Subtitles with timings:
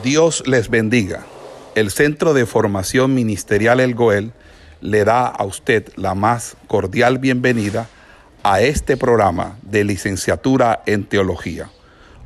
[0.00, 1.26] Dios les bendiga.
[1.74, 4.32] El Centro de Formación Ministerial El Goel
[4.80, 7.88] le da a usted la más cordial bienvenida
[8.42, 11.70] a este programa de licenciatura en teología.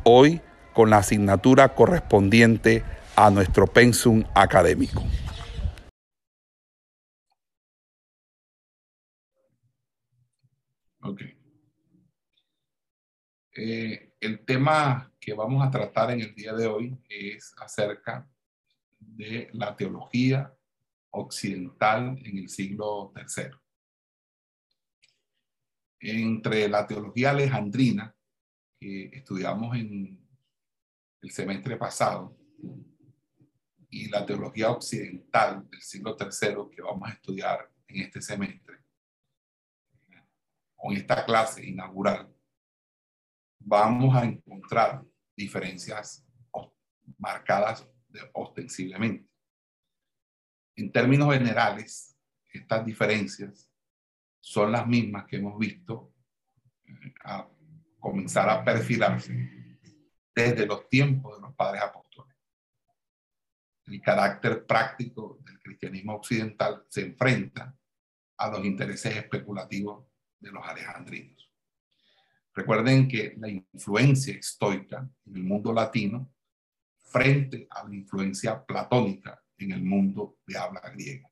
[0.05, 0.41] Hoy
[0.75, 2.85] con la asignatura correspondiente
[3.17, 5.03] a nuestro pensum académico.
[11.03, 11.21] Ok.
[13.57, 18.31] Eh, el tema que vamos a tratar en el día de hoy es acerca
[18.97, 20.57] de la teología
[21.11, 23.51] occidental en el siglo III.
[25.99, 28.15] Entre la teología alejandrina,
[28.79, 30.25] que estudiamos en
[31.23, 32.39] el semestre pasado,
[33.91, 38.79] y la teología occidental del siglo III que vamos a estudiar en este semestre,
[40.77, 42.33] con esta clase inaugural,
[43.59, 45.05] vamos a encontrar
[45.37, 46.27] diferencias
[47.19, 47.87] marcadas
[48.33, 49.29] ostensiblemente.
[50.75, 52.17] En términos generales,
[52.53, 53.71] estas diferencias
[54.41, 56.13] son las mismas que hemos visto
[56.85, 57.49] eh, a
[57.99, 59.79] comenzar a perfilarse
[60.35, 62.37] desde los tiempos de los padres apóstoles.
[63.87, 67.77] El carácter práctico del cristianismo occidental se enfrenta
[68.37, 70.05] a los intereses especulativos
[70.39, 71.46] de los alejandrinos.
[72.57, 76.33] Recuerden que la influencia estoica en el mundo latino
[76.97, 81.31] frente a la influencia platónica en el mundo de habla griega.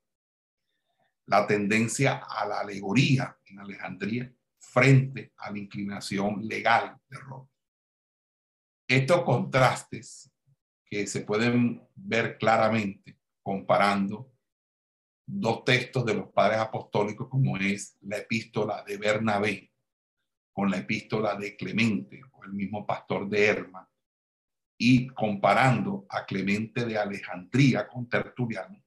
[1.25, 7.49] La tendencia a la alegoría en Alejandría frente a la inclinación legal de Roma.
[8.87, 10.31] Estos contrastes
[10.85, 14.31] que se pueden ver claramente comparando
[15.25, 19.71] dos textos de los padres apostólicos como es la epístola de Bernabé
[20.55, 23.89] con la epístola de Clemente o el mismo pastor de Herma
[24.77, 28.81] y comparando a Clemente de Alejandría con Tertuliano,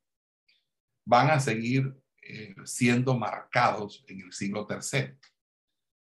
[1.05, 5.15] van a seguir eh, siendo marcados en el siglo III.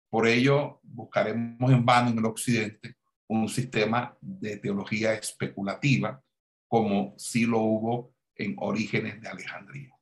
[0.08, 2.96] Por ello, buscaremos en vano en el occidente
[3.26, 6.18] un sistema de teología especulativa
[6.66, 9.94] como sí lo hubo en Orígenes de Alejandría.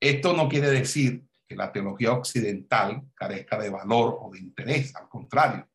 [0.00, 1.24] Esto no quiere decir
[1.56, 5.68] la teología occidental carezca de valor o de interés, al contrario.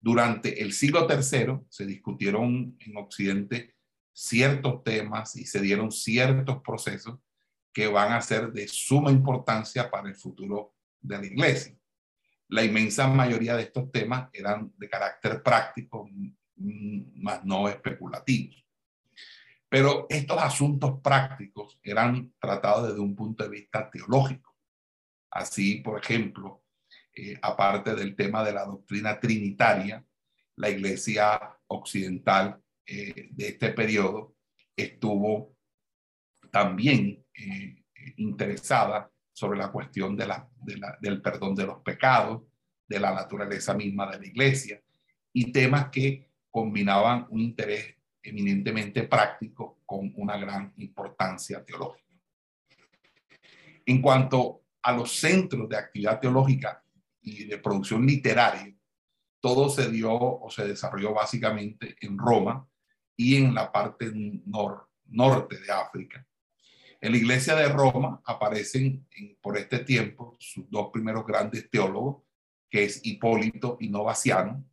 [0.00, 3.74] Durante el siglo III se discutieron en Occidente
[4.12, 7.18] ciertos temas y se dieron ciertos procesos
[7.72, 11.76] que van a ser de suma importancia para el futuro de la iglesia.
[12.48, 16.08] La inmensa mayoría de estos temas eran de carácter práctico,
[16.56, 18.64] más no especulativos.
[19.68, 24.53] Pero estos asuntos prácticos eran tratados desde un punto de vista teológico.
[25.34, 26.62] Así, por ejemplo,
[27.12, 30.04] eh, aparte del tema de la doctrina trinitaria,
[30.56, 34.36] la iglesia occidental eh, de este periodo
[34.76, 35.56] estuvo
[36.52, 37.82] también eh,
[38.16, 42.42] interesada sobre la cuestión del perdón de los pecados,
[42.86, 44.80] de la naturaleza misma de la iglesia
[45.32, 52.04] y temas que combinaban un interés eminentemente práctico con una gran importancia teológica.
[53.84, 56.84] En cuanto a los centros de actividad teológica
[57.22, 58.72] y de producción literaria,
[59.40, 62.68] todo se dio o se desarrolló básicamente en Roma
[63.16, 64.12] y en la parte
[65.06, 66.26] norte de África.
[67.00, 69.06] En la iglesia de Roma aparecen
[69.40, 72.22] por este tiempo sus dos primeros grandes teólogos,
[72.70, 74.64] que es Hipólito y Novaciano,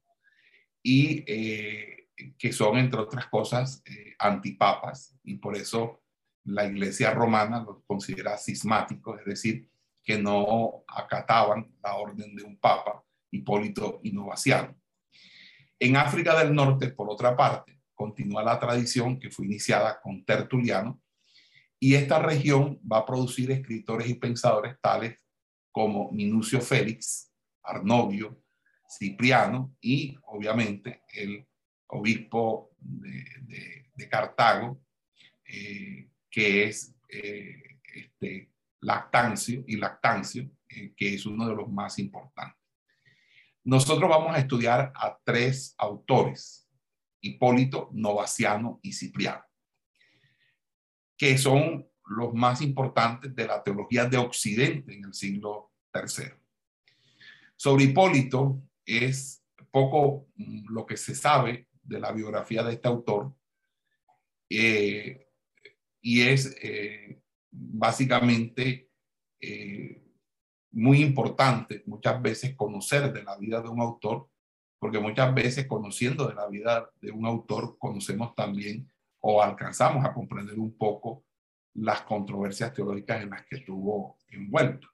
[0.84, 6.02] y eh, que son, entre otras cosas, eh, antipapas, y por eso
[6.44, 9.71] la iglesia romana los considera cismáticos, es decir,
[10.04, 14.76] que no acataban la orden de un papa, Hipólito Innovaciano.
[15.80, 21.02] En África del Norte, por otra parte, continúa la tradición que fue iniciada con Tertuliano,
[21.80, 25.20] y esta región va a producir escritores y pensadores tales
[25.72, 27.32] como Minucio Félix,
[27.64, 28.44] Arnovio,
[28.88, 31.48] Cipriano y obviamente el
[31.88, 34.82] obispo de, Cartago,
[35.46, 38.51] eh, que es eh, este,
[38.82, 42.60] Lactancio y Lactancio, eh, que es uno de los más importantes.
[43.64, 46.68] Nosotros vamos a estudiar a tres autores,
[47.22, 49.44] Hipólito, Novaciano y Cipriano,
[51.16, 56.34] que son los más importantes de la teología de Occidente en el siglo III.
[57.56, 63.34] Sobre Hipólito es poco mm, lo que se sabe de la biografía de este autor
[64.50, 65.28] eh,
[66.02, 67.21] y es eh,
[67.52, 68.90] básicamente
[69.40, 70.04] eh,
[70.72, 74.32] muy importante muchas veces conocer de la vida de un autor
[74.82, 80.12] porque muchas veces conociendo de la vida de un autor, conocemos también o alcanzamos a
[80.12, 81.24] comprender un poco
[81.76, 84.88] las controversias teológicas en las que estuvo envuelto.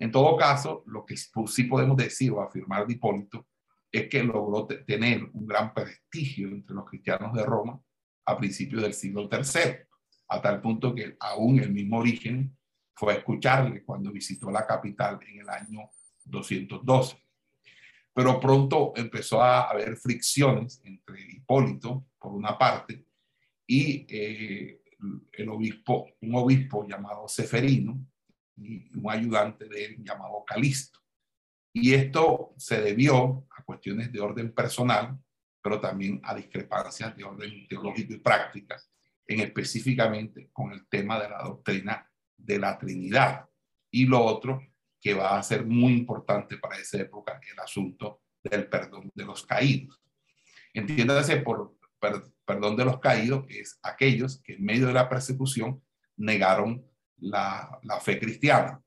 [0.00, 3.46] En todo caso, lo que sí podemos decir o afirmar de Hipólito
[3.92, 7.80] es que logró tener un gran prestigio entre los cristianos de Roma
[8.26, 9.76] a principios del siglo III,
[10.28, 12.56] a tal punto que aún el mismo origen
[12.94, 15.90] fue a escucharle cuando visitó la capital en el año
[16.24, 17.22] 212.
[18.14, 23.04] Pero pronto empezó a haber fricciones entre Hipólito, por una parte,
[23.66, 24.80] y eh,
[25.32, 28.06] el obispo, un obispo llamado Seferino
[28.56, 30.98] y un ayudante de él llamado Calisto.
[31.74, 35.18] Y esto se debió a cuestiones de orden personal,
[35.62, 38.80] pero también a discrepancias de orden teológico y práctica,
[39.26, 43.48] en específicamente con el tema de la doctrina de la Trinidad.
[43.90, 44.62] Y lo otro
[45.00, 49.44] que va a ser muy importante para esa época, el asunto del perdón de los
[49.44, 50.00] caídos.
[50.72, 51.76] Entiéndase por
[52.44, 55.82] perdón de los caídos es aquellos que en medio de la persecución
[56.16, 56.84] negaron
[57.18, 58.82] la, fe cristiana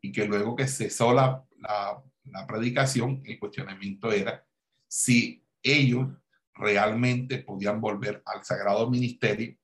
[0.00, 4.44] y que luego que cesó la, la, predicación, el cuestionamiento era
[4.86, 6.08] si ellos
[6.54, 9.56] realmente podían volver al sagrado ministerio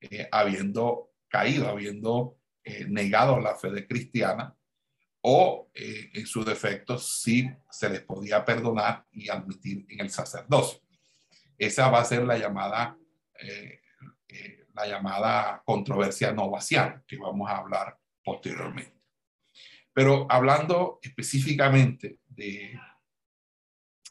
[0.00, 4.54] eh, habiendo caído, habiendo eh, negado la fe de cristiana,
[5.22, 10.80] o eh, en su defecto si se les podía perdonar y admitir en el sacerdocio.
[11.58, 12.96] Esa va a ser la llamada,
[14.74, 16.34] la llamada controversia
[17.06, 18.96] que vamos a hablar posteriormente.
[19.92, 22.78] Pero hablando específicamente de,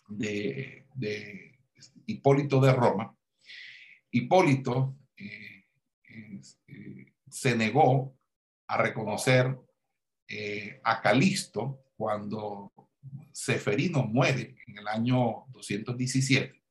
[0.08, 1.60] de,
[2.08, 3.16] Hipólito de Roma,
[4.10, 4.98] Hipólito
[7.30, 8.18] se negó
[8.68, 9.58] a reconocer
[10.84, 12.72] a Calisto cuando
[13.32, 16.66] Seferino muere en el año 217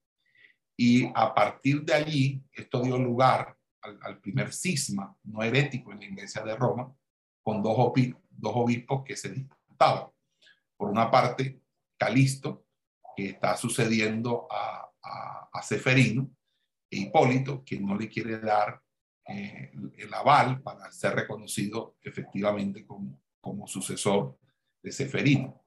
[0.76, 6.06] y a partir de allí, esto dio lugar al, primer cisma no herético en la
[6.06, 6.92] iglesia de Roma,
[7.42, 7.76] con dos,
[8.30, 10.08] dos obispos que se disputaban.
[10.76, 11.60] Por una parte,
[11.96, 12.66] Calisto,
[13.16, 14.90] que está sucediendo a,
[15.52, 16.30] a, Seferino,
[16.90, 18.82] e Hipólito, que no le quiere dar
[19.26, 24.38] eh, el aval para ser reconocido efectivamente como, como sucesor
[24.82, 25.62] de Seferino.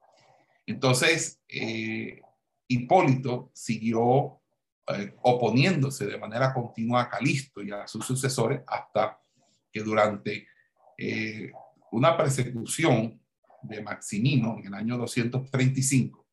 [0.66, 2.22] Entonces, eh,
[2.68, 4.42] Hipólito siguió
[4.88, 9.20] eh, oponiéndose de manera continua a Calisto y a sus sucesores hasta
[9.72, 10.48] que durante
[11.92, 13.22] una persecución
[13.62, 16.26] de Maximino en el año 235,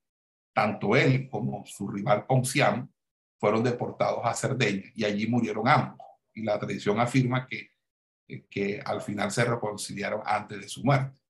[0.54, 2.88] tanto él como su rival Ponciano
[3.38, 6.03] fueron deportados a Cerdeña y allí murieron ambos.
[6.34, 7.70] Y la tradición afirma que,
[8.28, 11.20] eh, que al final se reconciliaron antes de su muerte.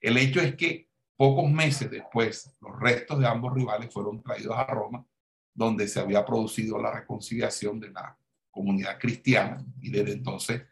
[0.00, 4.64] El hecho es que pocos meses después, los restos de ambos rivales fueron traídos a
[4.64, 5.06] Roma
[5.54, 8.18] donde se había producido la reconciliación de la
[8.50, 10.62] comunidad cristiana y desde entonces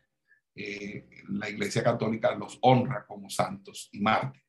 [0.55, 4.47] eh, la Iglesia Católica los honra como santos y mártires.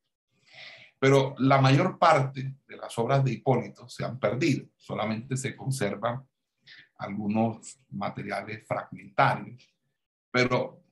[1.00, 6.28] Pero la mayor parte de las obras de Hipólito se han perdido, solamente se conservan
[7.04, 9.74] algunos materiales fragmentarios,
[10.32, 10.84] pero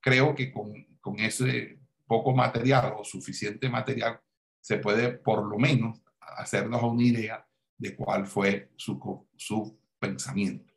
[0.00, 4.20] creo que con, con ese poco material o suficiente material
[4.60, 7.46] se puede por lo menos hacernos una idea
[7.78, 10.74] de cuál fue su, su pensamiento.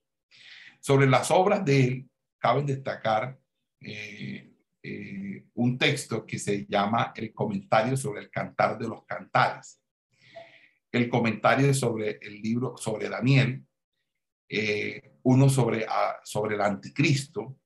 [0.79, 3.39] Sobre las obras de él, cabe destacar
[3.79, 9.81] eh, eh, un texto que se llama el comentario sobre el cantar de los cantares,
[10.91, 13.65] el comentario sobre el libro sobre Daniel,
[14.55, 15.85] eh, uno sobre,
[16.23, 17.57] sobre el anticristo,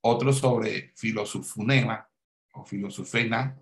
[0.00, 2.08] otro sobre filosofunema
[2.54, 3.58] o filosofena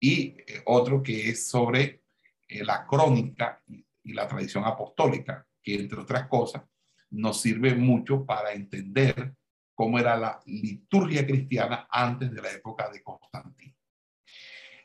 [0.00, 2.02] y otro que es sobre
[2.48, 3.62] la crónica
[4.02, 6.62] y la tradición apostólica, que entre otras cosas
[7.10, 9.34] nos sirve mucho para entender
[9.74, 13.74] cómo era la liturgia cristiana antes de la época de Constantino.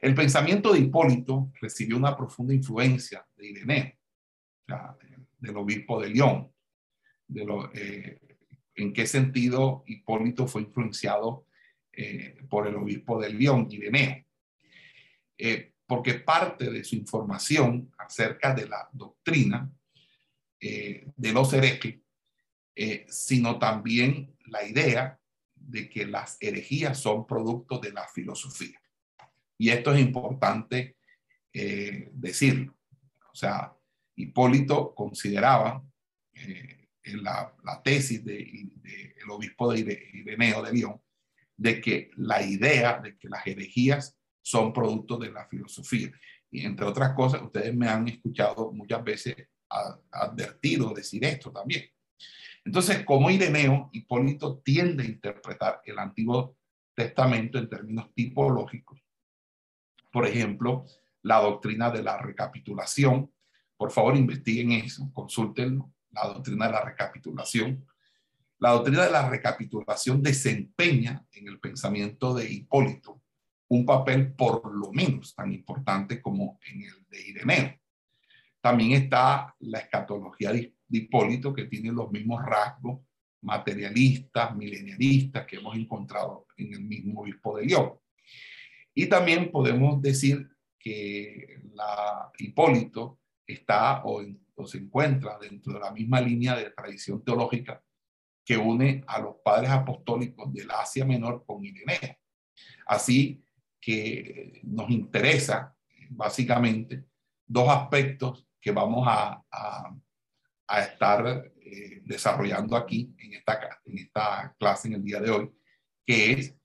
[0.01, 3.93] El pensamiento de Hipólito recibió una profunda influencia de Ireneo,
[5.37, 6.51] del obispo de León.
[7.29, 8.19] De lo, eh,
[8.75, 11.45] ¿En qué sentido Hipólito fue influenciado
[11.93, 14.25] eh, por el obispo de León, Ireneo?
[15.37, 19.71] Eh, porque parte de su información acerca de la doctrina
[20.61, 21.95] eh, de los herejes,
[22.75, 25.19] eh, sino también la idea
[25.55, 28.79] de que las herejías son producto de la filosofía.
[29.57, 30.97] Y esto es importante
[31.53, 32.77] eh, decirlo.
[33.31, 33.73] O sea,
[34.15, 35.83] Hipólito consideraba
[36.33, 36.78] en
[37.17, 41.01] la, tesis del de, obispo de Ireneo de León
[41.57, 46.11] de que la idea de que las herejías son producto de la filosofía.
[46.49, 49.35] Y entre otras cosas, ustedes me han escuchado muchas veces
[50.11, 51.83] advertido decir esto también.
[52.63, 56.57] Entonces, como Ireneo, Hipólito tiende a interpretar el Antiguo
[56.95, 58.99] Testamento en términos tipológicos.
[60.11, 60.85] Por ejemplo,
[61.23, 63.31] la doctrina de la recapitulación.
[63.77, 67.85] Por favor, investiguen eso, consúltenlo, la doctrina de la recapitulación.
[68.59, 73.21] La doctrina de la recapitulación desempeña en el pensamiento de Hipólito
[73.69, 77.75] un papel por lo menos tan importante como en el de Ireneo.
[78.61, 83.01] También está la escatología de Hipólito, que tiene los mismos rasgos
[83.41, 87.93] materialistas, milenialistas que hemos encontrado en el mismo obispo de León.
[88.93, 91.61] Y también podemos decir que
[92.39, 94.21] Hipólito está o,
[94.65, 97.81] se encuentra dentro de la misma línea de tradición teológica
[98.45, 102.17] que une a los padres apostólicos del Asia Menor con Ireneo.
[102.87, 103.43] Así
[103.79, 105.75] que nos interesa
[106.09, 107.05] básicamente
[107.45, 114.87] dos aspectos que vamos a, a, estar eh, desarrollando aquí en esta, en esta clase
[114.87, 115.51] en el día de hoy,
[116.05, 116.55] que es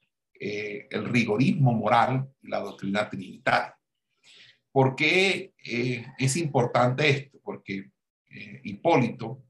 [0.41, 3.79] eh, el rigorismo moral y la doctrina trinitaria.
[4.75, 7.39] ¿Por qué eh, es importante esto?
[7.45, 7.93] Porque
[8.65, 9.41] Hipólito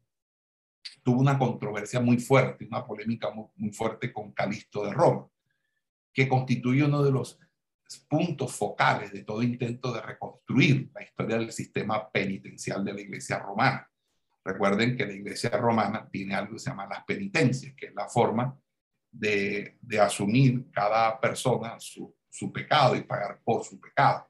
[1.02, 5.26] tuvo una controversia muy fuerte, una polémica muy, fuerte con Calixto de Roma,
[6.12, 7.38] que constituye uno de los
[8.06, 13.38] puntos focales de todo intento de reconstruir la historia del sistema penitencial de la iglesia
[13.38, 13.90] romana.
[14.44, 18.08] Recuerden que la iglesia romana tiene algo que se llama las penitencias, que es la
[18.08, 18.54] forma
[19.10, 22.14] de, asumir cada persona su,
[22.52, 24.28] pecado y pagar por su pecado.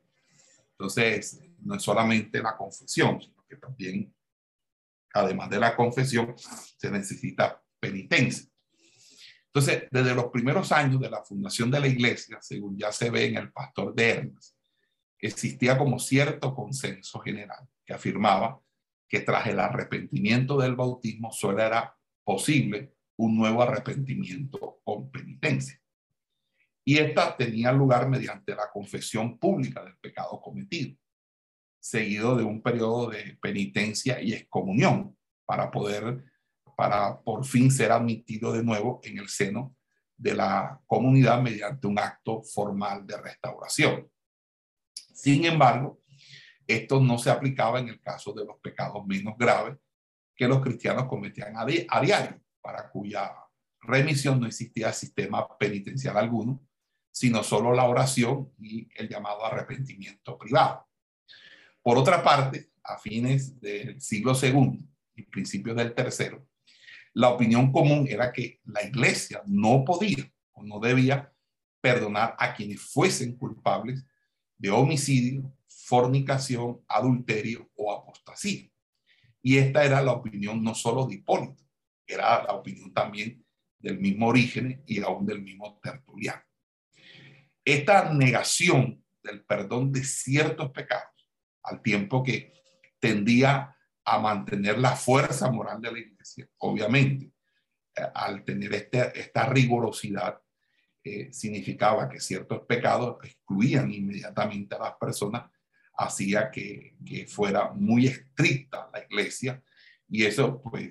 [0.79, 4.15] Entonces, no es solamente la confesión, sino que también,
[5.13, 8.49] además de la confesión, se necesita penitencia.
[9.47, 13.27] Entonces, desde los primeros años de la fundación de la iglesia, según ya se ve
[13.27, 14.57] en el pastor de Hermes,
[15.19, 18.61] existía como cierto consenso general que afirmaba
[19.09, 25.81] que tras el arrepentimiento del bautismo solo era posible un nuevo arrepentimiento con penitencia.
[26.85, 30.97] Y esta tenía lugar mediante la confesión pública del pecado cometido,
[31.81, 36.25] seguido de un periodo de penitencia y excomunión para poder
[36.77, 39.77] para por fin ser admitido de nuevo en el seno
[40.17, 44.11] de la comunidad mediante un acto formal de restauración.
[45.13, 46.01] Sin embargo,
[46.67, 49.77] esto no se aplicaba en el caso de los pecados menos graves
[50.35, 53.33] que los cristianos cometían a, diario, para cuya
[53.81, 56.61] remisión no existía sistema penitencial alguno,
[57.15, 60.89] sino solo la oración y el llamado arrepentimiento privado.
[61.81, 66.49] Por otra parte, a fines del siglo II y principios del tercero,
[67.13, 71.33] la opinión común era que la iglesia no podía o no debía
[71.81, 74.05] perdonar a quienes fuesen culpables
[74.59, 78.69] de homicidio, fornicación, adulterio o apostasía.
[79.41, 81.63] Y esta era la opinión no solo de Hipólito,
[82.09, 83.47] era la opinión también
[83.79, 86.43] del mismo origen y aún del mismo Tertuliano.
[87.65, 91.31] Esta negación del perdón de ciertos pecados,
[91.63, 92.53] al tiempo que
[92.99, 96.47] tendía a mantener la fuerza moral de la iglesia.
[96.59, 97.33] Obviamente,
[97.97, 100.41] eh, al tener este, esta rigurosidad,
[101.03, 105.51] eh, significaba que ciertos pecados excluían inmediatamente a las personas,
[105.97, 109.63] hacía que, que fuera muy estricta la iglesia
[110.09, 110.91] y eso pues,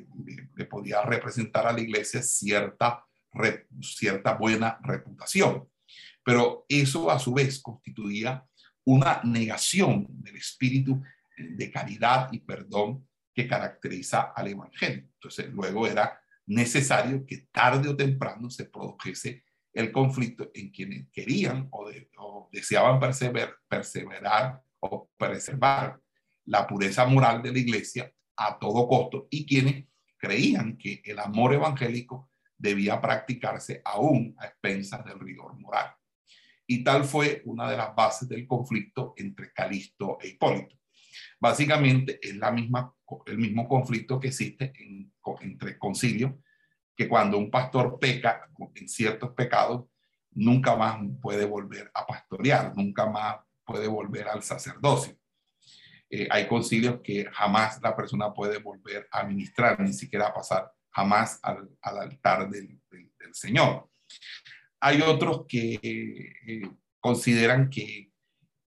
[0.55, 3.05] le, podía representar a la iglesia cierta,
[3.81, 5.69] cierta buena reputación.
[6.23, 8.45] Pero eso a su vez constituía
[8.85, 11.01] una negación del espíritu
[11.37, 15.07] de caridad y perdón que caracteriza al Evangelio.
[15.15, 21.67] Entonces, luego era necesario que tarde o temprano se produjese el conflicto en quienes querían
[21.71, 25.99] o, deseaban perseverar o preservar
[26.45, 29.85] la pureza moral de la iglesia a todo costo y quienes
[30.17, 35.93] creían que el amor evangélico debía practicarse aún a expensas del rigor moral.
[36.73, 40.75] Y tal fue una de las bases del conflicto entre Calisto e Hipólito.
[41.39, 42.91] Básicamente es la misma,
[43.27, 44.73] el mismo conflicto que existe
[45.41, 46.33] entre concilios,
[46.95, 49.85] que cuando un pastor peca en ciertos pecados,
[50.31, 55.15] nunca más puede volver a pastorear, nunca más puede volver al sacerdocio.
[56.09, 61.39] Eh, hay concilios que jamás la persona puede volver a ministrar, ni siquiera pasar jamás
[61.43, 62.81] al, altar del,
[63.31, 63.91] Señor.
[64.85, 68.11] Hay otros que eh, consideran que,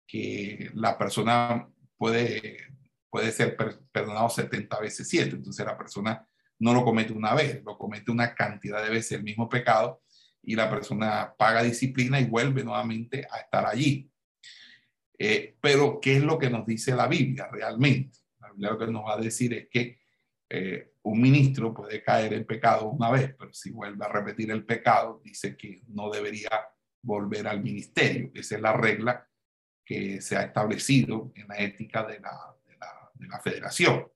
[0.06, 1.68] que la persona
[1.98, 2.68] puede,
[3.10, 3.58] puede ser
[3.92, 5.38] perdonado 70 veces 7.
[5.38, 6.28] Entonces la persona
[6.60, 10.04] no lo comete una vez, lo comete una cantidad de veces el mismo pecado
[10.44, 14.08] y la persona paga disciplina y vuelve nuevamente a estar allí.
[15.18, 18.20] Eh, pero, ¿qué es lo que nos dice la Biblia realmente?
[18.40, 19.98] La Biblia lo que nos va a decir es que
[20.50, 24.66] eh, un ministro puede caer en pecado una vez, pero si vuelve a repetir el
[24.66, 26.50] pecado, dice que no debería
[27.02, 28.32] volver al ministerio.
[28.34, 29.28] Esa es la regla
[29.86, 34.08] que se ha establecido en la ética de la, de la, de la federación.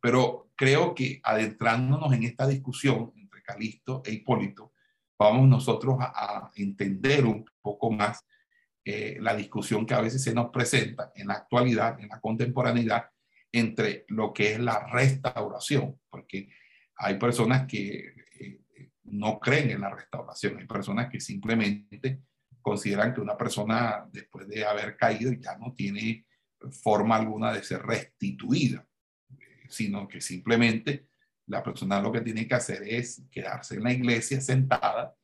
[0.00, 4.74] Pero creo que adentrándonos en esta discusión entre Calisto e Hipólito,
[5.18, 8.26] vamos nosotros a, a entender un poco más
[8.84, 13.11] eh, la discusión que a veces se nos presenta en la actualidad, en la contemporaneidad,
[13.52, 16.48] entre lo que es la restauración, porque
[16.96, 18.60] hay personas que eh,
[19.04, 22.22] no creen en la restauración, hay personas que simplemente
[22.62, 26.26] consideran que una persona después de haber caído ya no tiene
[26.70, 28.86] forma alguna de ser restituida,
[29.68, 31.08] sino que simplemente
[31.46, 35.14] la persona lo que tiene que hacer es quedarse en la iglesia sentada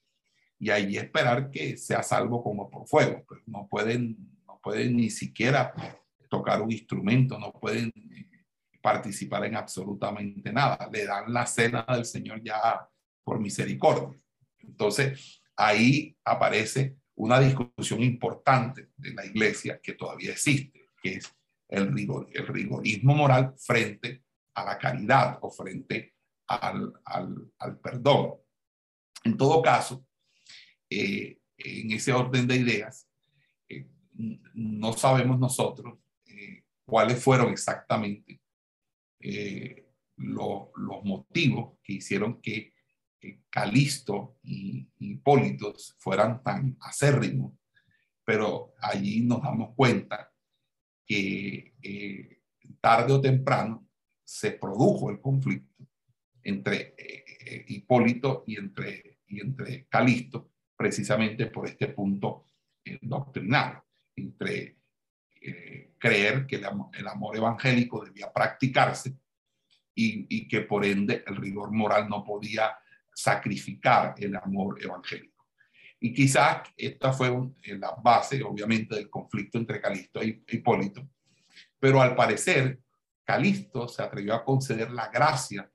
[0.59, 3.25] y ahí esperar que sea salvo como por fuego.
[3.29, 4.17] Pero no pueden,
[4.47, 5.73] no pueden ni siquiera
[6.29, 8.29] tocar un instrumento, no pueden eh,
[8.81, 10.89] participar en absolutamente nada.
[10.93, 12.89] Le dan la cena del Señor ya
[13.25, 14.19] por misericordia.
[14.61, 21.35] Entonces, ahí aparece una discusión importante de la iglesia que todavía existe, que es
[21.69, 24.23] el, rigor, el rigorismo moral frente
[24.55, 26.15] a la caridad o frente
[26.47, 28.35] al, al, al perdón.
[29.25, 30.07] En todo caso,
[30.89, 33.09] eh, en ese orden de ideas,
[33.69, 33.87] eh,
[34.55, 35.99] no sabemos nosotros
[36.89, 38.41] cuáles fueron exactamente
[40.17, 42.73] lo, los motivos que hicieron que
[43.51, 47.53] Calisto y Hipólito fueran tan acérrimos,
[48.25, 50.33] pero allí nos damos cuenta
[51.05, 51.75] que
[52.81, 53.87] tarde o temprano
[54.25, 55.85] se produjo el conflicto
[56.43, 56.95] entre
[57.67, 62.51] Hipólito y entre, y entre Calisto, precisamente por este punto
[62.85, 63.83] eh, doctrinal,
[64.17, 64.78] entre
[65.41, 69.17] eh, creer que el, amor evangélico debía practicarse
[69.95, 72.77] y, que por ende el rigor moral no podía
[73.13, 75.47] sacrificar el amor evangélico.
[76.01, 77.29] Y quizás esta fue
[77.63, 81.09] eh, la base, obviamente, del conflicto entre Calisto e Hipólito,
[81.81, 82.79] pero al parecer
[83.25, 85.71] Calisto se atrevió a conceder la gracia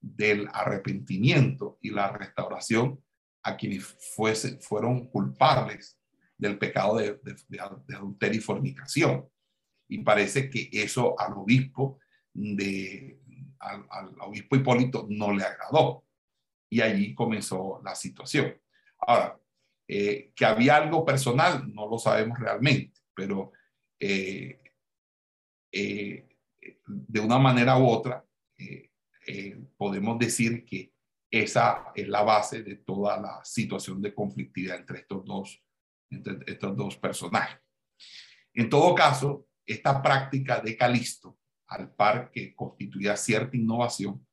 [0.00, 3.02] del arrepentimiento y la restauración
[3.42, 5.95] a quienes fuese, fueron culpables
[6.38, 7.18] del pecado de,
[7.48, 9.28] de, adulterio y fornicación.
[9.88, 11.98] Y parece que eso al obispo,
[12.32, 13.20] de,
[13.60, 16.04] al, obispo Hipólito no le agradó.
[16.68, 18.60] Y allí comenzó la situación.
[18.98, 19.38] Ahora,
[19.88, 23.52] eh, que había algo personal, no lo sabemos realmente, pero
[24.00, 24.60] eh,
[25.70, 26.28] eh,
[26.86, 28.24] de una manera u otra,
[29.76, 30.92] podemos decir que
[31.30, 35.62] esa es la base de toda la situación de conflictividad entre estos dos,
[36.10, 37.60] estos dos personajes.
[38.54, 41.38] En todo caso, esta práctica de Calisto,
[41.68, 44.26] al par que constituía cierta innovación,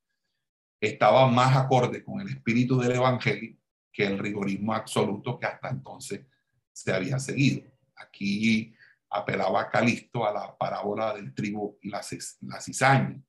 [0.80, 3.56] estaba más acorde con el espíritu del Evangelio
[3.92, 6.26] que el rigorismo absoluto que hasta entonces
[6.72, 7.62] se había seguido.
[7.96, 8.74] Aquí
[9.10, 12.00] apelaba Calisto a la parábola del trigo y la,
[12.42, 13.22] la cizaña,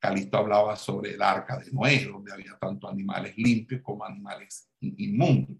[0.00, 5.58] Calisto hablaba sobre el arca de Noé, donde había tanto animales limpios como animales inmundos.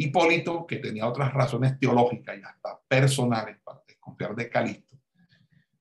[0.00, 4.96] Hipólito, que tenía otras razones teológicas y hasta personales para desconfiar de Calisto,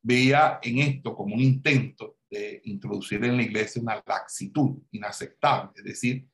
[0.02, 5.84] veía en esto como un intento de introducir en la iglesia una laxitud inaceptable, es
[5.84, 6.28] decir,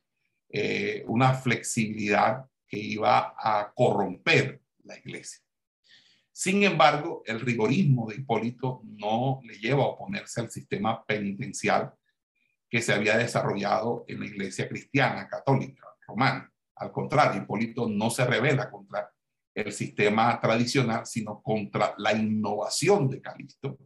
[0.49, 5.41] eh, una flexibilidad que iba a corromper la iglesia.
[6.31, 11.93] Sin embargo, el rigorismo de Hipólito no le lleva a oponerse al sistema penitencial
[12.69, 16.52] que se había desarrollado en la iglesia cristiana católica romana.
[16.83, 19.09] Al contrario, Hipólito no se revela contra
[19.55, 23.77] el sistema tradicional, sino contra la innovación de Calisto,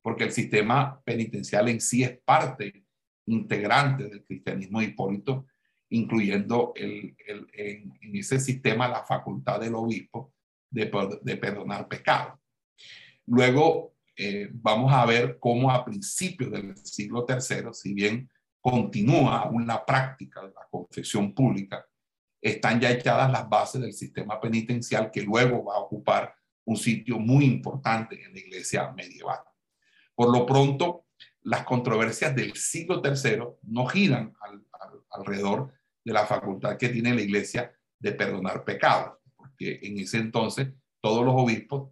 [0.00, 2.84] porque el sistema penitencial en sí es parte
[3.26, 5.46] integrante del cristianismo de Hipólito,
[5.90, 10.32] incluyendo el, en, en, ese sistema la facultad del obispo
[10.70, 10.86] de,
[11.36, 12.40] perdonar pecado.
[13.26, 18.30] Luego eh, vamos a ver cómo a principios del siglo III, si bien
[18.60, 21.84] continúa aún la práctica de la confesión pública,
[22.40, 27.18] están ya echadas las bases del sistema penitencial que luego va a ocupar un sitio
[27.18, 29.40] muy importante en la iglesia medieval.
[30.14, 31.06] Por lo pronto,
[31.42, 34.34] las controversias del siglo III no giran
[35.10, 35.72] alrededor
[36.04, 39.18] de la facultad que tiene la iglesia de perdonar pecados
[39.58, 40.68] que en ese entonces
[41.00, 41.90] todos los obispos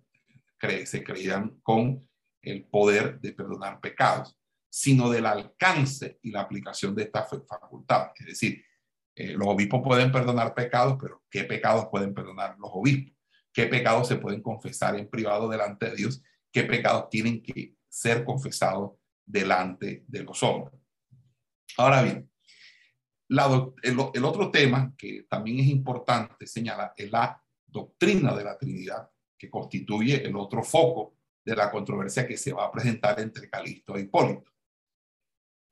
[0.85, 2.09] se creían con
[2.43, 4.37] el poder de perdonar pecados,
[4.69, 8.13] sino del alcance y la aplicación de esta facultad.
[8.19, 8.65] Es decir,
[9.17, 13.17] eh, los obispos pueden perdonar pecados, pero ¿qué pecados pueden perdonar los obispos?
[13.57, 18.23] qué pecados se pueden confesar en privado delante de Dios, qué pecados tienen que ser
[18.23, 20.79] confesados delante de los hombres.
[21.79, 22.31] Ahora bien,
[23.83, 29.49] el, otro tema que también es importante señalar es la doctrina de la Trinidad, que
[29.49, 34.03] constituye el otro foco de la controversia que se va a presentar entre Calisto e
[34.03, 34.53] Hipólito.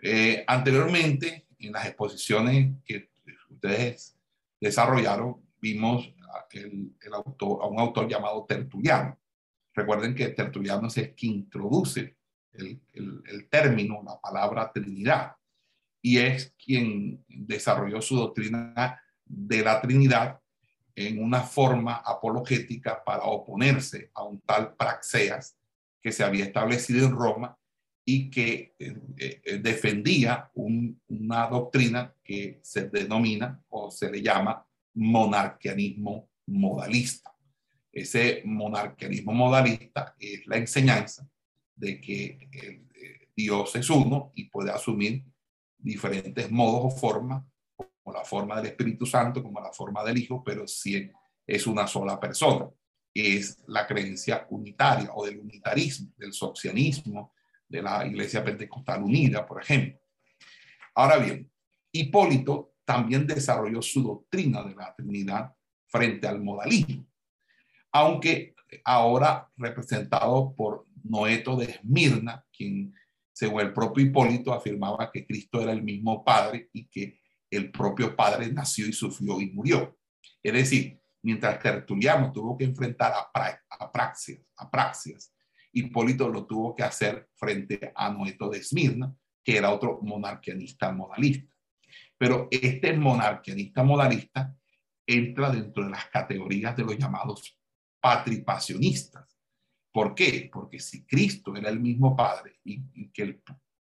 [0.01, 3.11] Eh, anteriormente, en las exposiciones que
[3.55, 4.17] ustedes
[4.61, 6.12] desarrollaron, vimos
[6.53, 9.19] el, autor, a un autor llamado Tertuliano.
[9.73, 12.17] Recuerden que Tertuliano es el que introduce
[12.53, 15.37] el, el término, la palabra Trinidad
[16.01, 20.38] y es quien desarrolló su doctrina de la Trinidad
[20.95, 25.57] en una forma apologética para oponerse a un tal praxeas
[26.01, 27.59] que se había establecido en Roma
[28.05, 36.29] y que eh, eh, defendía una doctrina que se denomina o se le llama monarquianismo
[36.47, 37.35] modalista.
[37.90, 41.27] Ese monarquianismo modalista es la enseñanza
[41.75, 45.25] de que eh, Dios es uno y puede asumir
[45.79, 50.43] diferentes modos o formas, como la forma del Espíritu Santo, como la forma del Hijo,
[50.45, 51.11] pero si
[51.47, 52.69] es una sola persona.
[53.14, 57.34] Es la creencia unitaria o del unitarismo, del socianismo,
[57.68, 59.98] de la Iglesia Pentecostal Unida, por ejemplo.
[60.94, 61.50] Ahora bien,
[61.92, 65.55] Hipólito también desarrolló su doctrina de la Trinidad
[65.87, 67.07] frente al modalismo,
[67.92, 72.94] aunque ahora representado por Noeto de Esmirna, quien
[73.35, 78.14] según el propio Hipólito, afirmaba que Cristo era el mismo Padre y que el propio
[78.14, 79.98] Padre nació y sufrió y murió.
[80.40, 85.34] Es decir, mientras Tertuliano tuvo que enfrentar a, Praxias, a Praxias,
[85.75, 91.55] Hipólito lo tuvo que hacer frente a Noeto de Esmirna, que era otro monarquianista modalista.
[92.17, 94.57] Pero este monarquianista modalista
[95.07, 97.59] entra dentro de las categorías de los llamados
[98.01, 99.35] patripasionistas
[99.95, 100.51] ¿Por qué?
[100.53, 103.43] Porque si Cristo era el mismo Padre y, que el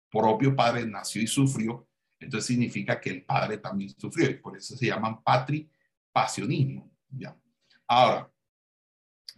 [0.10, 1.88] propio Padre nació y sufrió,
[2.20, 6.92] entonces significa que el Padre también sufrió y por eso se llaman patripasionismo.
[7.12, 7.34] ¿ya?
[7.88, 8.30] Ahora,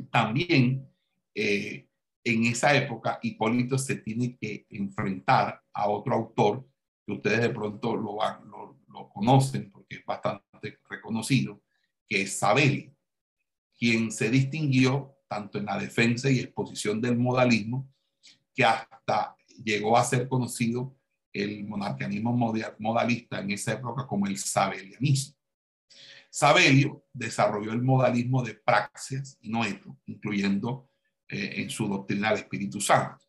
[0.10, 0.90] también
[1.36, 1.88] eh,
[2.24, 6.68] en esa época Hipólito se tiene que enfrentar a otro autor
[7.06, 11.62] que ustedes de pronto lo, lo, lo conocen porque es bastante reconocido,
[12.08, 12.94] que es Sabelli,
[13.78, 17.90] quien se distinguió tanto en la defensa y exposición del modalismo,
[18.54, 20.96] que hasta llegó a ser conocido
[21.34, 22.32] el monarquianismo
[22.80, 25.36] modalista en esa época como el sabelianismo.
[26.30, 30.90] Sabelio desarrolló el modalismo de Praxis y Noeto, incluyendo
[31.34, 33.26] eh, en su doctrina el Espíritu Santo.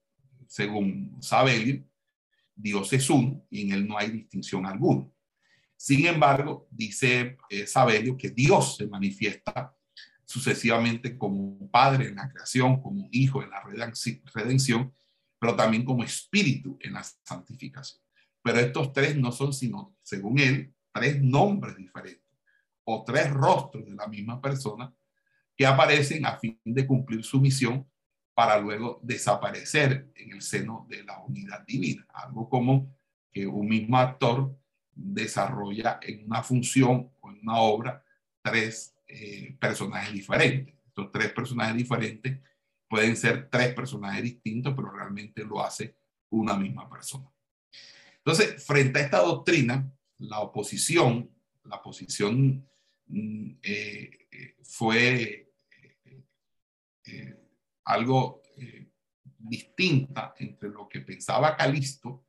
[0.47, 1.83] Según Sabelio,
[2.55, 5.07] Dios es uno y en él no hay distinción alguna.
[5.75, 9.75] Sin embargo, dice eh, Sabelio que Dios se manifiesta
[10.27, 13.63] sucesivamente como Padre en la creación, como Hijo en la
[14.35, 14.93] redención,
[15.39, 18.03] pero también como Espíritu en la santificación.
[18.43, 22.23] Pero estos tres no son sino, según él, tres nombres diferentes
[22.85, 24.93] o tres rostros de la misma persona
[25.57, 27.89] que aparecen a fin de cumplir su misión
[28.35, 32.07] para luego desaparecer en el seno de la unidad divina.
[32.13, 32.93] Algo como
[33.33, 34.57] que un mismo actor
[34.93, 38.05] desarrolla en una función o en una obra
[38.43, 40.75] tres eh, personajes diferentes.
[40.87, 42.41] Estos tres personajes diferentes
[42.89, 45.97] pueden ser tres personajes distintos, pero realmente lo hace
[46.31, 47.31] una misma persona.
[48.19, 51.31] Entonces, frente a esta doctrina, la oposición,
[51.65, 52.67] la posición
[53.07, 54.57] mm, eh, eh,
[57.85, 58.43] algo
[59.39, 62.27] distinta entre lo que pensaba Calisto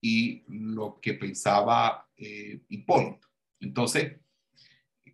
[0.00, 3.28] y lo que pensaba Hipólito.
[3.60, 4.20] Entonces,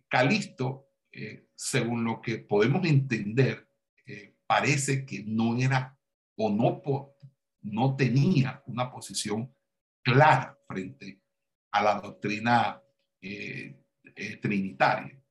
[0.07, 3.69] Calisto eh, según lo que podemos entender,
[4.07, 5.95] eh, parece que no era
[6.35, 6.81] o no,
[7.61, 9.53] no tenía una posición
[10.01, 11.21] clara frente
[11.71, 12.81] a la doctrina
[13.21, 13.79] eh,
[14.41, 15.21] trinitaria.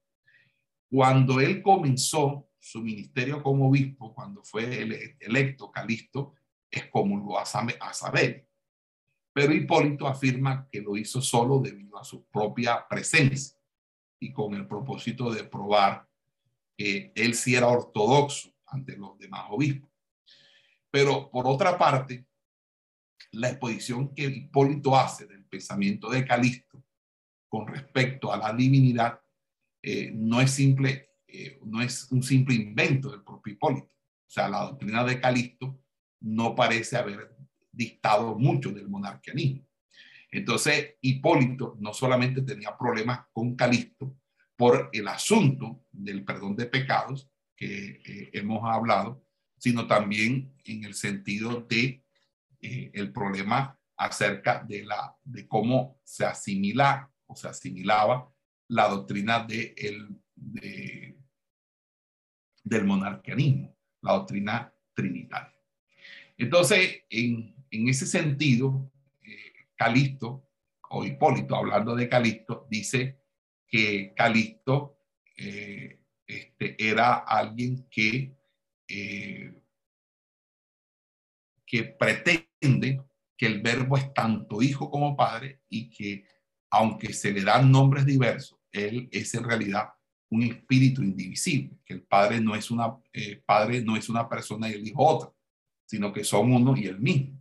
[0.89, 6.37] Cuando él comenzó su ministerio como obispo, cuando fue electo Calisto,
[6.71, 8.47] es como lo a saber.
[9.33, 13.59] Pero Hipólito afirma que lo hizo solo debido a su propia presencia
[14.21, 16.09] y con el propósito de probar
[16.77, 19.91] que él sí era ortodoxo ante los demás obispos.
[20.89, 22.27] Pero por otra parte,
[23.33, 26.85] la exposición que Hipólito hace del pensamiento de Calisto
[27.49, 29.21] con respecto a la divinidad
[29.83, 33.87] eh, no es simple, eh, no es un simple invento del propio Hipólito.
[33.87, 35.81] O sea, la doctrina de Calisto
[36.21, 37.37] no parece haber
[37.71, 39.67] dictado mucho del monarquianismo.
[40.31, 44.17] Entonces, Hipólito no solamente tenía problemas con Calisto
[44.57, 49.25] por el asunto del perdón de pecados, que eh, hemos hablado,
[49.59, 52.03] sino también en el sentido de
[52.61, 58.33] eh, el problema acerca de, la, de cómo se asimila o se asimilaba
[58.69, 61.17] la doctrina de el, de,
[62.63, 65.53] del monarquianismo, la doctrina trinitaria.
[66.39, 68.91] Entonces, en, en ese sentido,
[69.23, 70.49] eh, Calisto
[70.91, 73.19] o Hipólito, hablando de Calisto, dice
[73.67, 74.99] que Calisto
[75.37, 78.37] eh, este, era alguien que,
[78.89, 79.55] eh,
[81.67, 83.03] que pretende
[83.37, 86.27] que el verbo es tanto hijo como padre y que
[86.71, 89.91] aunque se le dan nombres diversos, él es en realidad
[90.33, 94.69] un espíritu indivisible, que el padre no es una, eh, padre no es una persona
[94.71, 95.31] y el hijo otra,
[95.85, 97.39] sino que son uno y el mismo.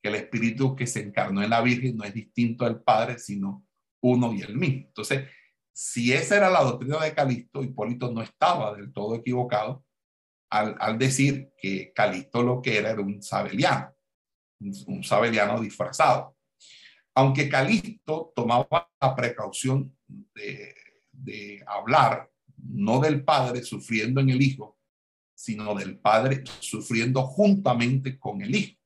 [0.00, 3.66] Que el espíritu que se encarnó en la Virgen no es distinto al padre, sino
[4.00, 4.86] uno y el mismo.
[4.86, 5.28] Entonces,
[5.72, 9.84] si esa era la doctrina de Calisto, Hipólito no estaba del todo equivocado
[10.48, 13.96] al, al decir que Calisto lo que era era un sabeliano,
[14.60, 16.36] un, sabeliano disfrazado.
[17.16, 20.81] Aunque Calisto tomaba la precaución de,
[21.22, 24.78] de hablar no del padre sufriendo en el hijo,
[25.34, 28.78] sino del padre sufriendo juntamente con el hijo.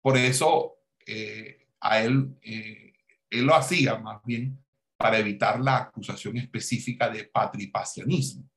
[0.00, 2.92] Por eso eh, a él, eh,
[3.30, 4.58] él lo hacía más bien
[4.96, 8.48] para evitar la acusación específica de patripacianismo.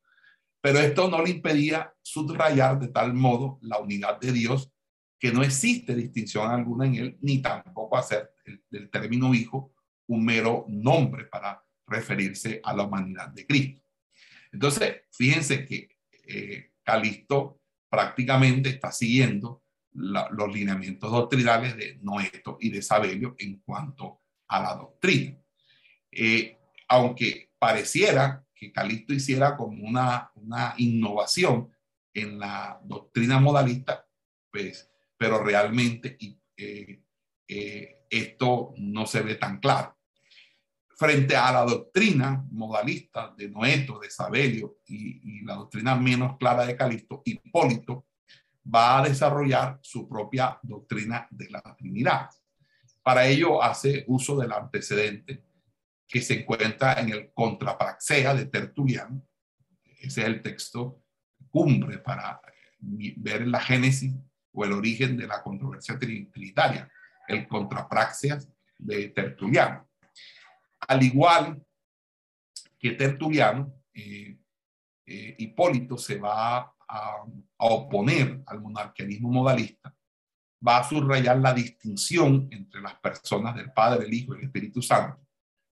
[0.62, 4.72] Pero esto no le impedía subrayar de tal modo la unidad de Dios
[5.20, 8.32] que no existe distinción alguna en él, ni tampoco hacer
[8.72, 9.74] el, término hijo
[10.08, 13.84] un mero nombre para referirse a la humanidad de Cristo.
[14.52, 15.90] Entonces, fíjense que
[16.28, 24.22] eh, Calisto prácticamente está siguiendo los lineamientos doctrinales de Noeto y de Sabelio en cuanto
[24.48, 25.38] a la doctrina.
[26.12, 31.72] Eh, aunque pareciera que Calisto hiciera como una, una innovación
[32.14, 34.08] en la doctrina modalista,
[34.52, 36.18] pues, pero realmente
[36.58, 39.99] eh, esto no se ve tan claro.
[41.00, 46.76] Frente a la doctrina modalista de Noeto, de Sabelio y, la doctrina menos clara de
[46.76, 48.08] Calisto, Hipólito
[48.76, 52.30] va a desarrollar su propia doctrina de la Trinidad.
[53.02, 55.46] Para ello hace uso del antecedente
[56.06, 59.26] que se encuentra en el Contrapraxea de Tertuliano.
[60.02, 61.02] Ese es el texto
[61.50, 62.42] cumbre para
[62.82, 64.14] ver la génesis
[64.52, 66.92] o el origen de la controversia trinitaria,
[67.26, 68.38] el Contrapraxea
[68.78, 69.89] de Tertuliano.
[70.88, 71.64] Al igual
[72.80, 74.40] que Tertuliano, eh,
[75.06, 77.26] eh, Hipólito se va a,
[77.58, 79.94] oponer al monarquianismo modalista,
[80.66, 84.82] va a subrayar la distinción entre las personas del Padre, el Hijo y el Espíritu
[84.82, 85.20] Santo,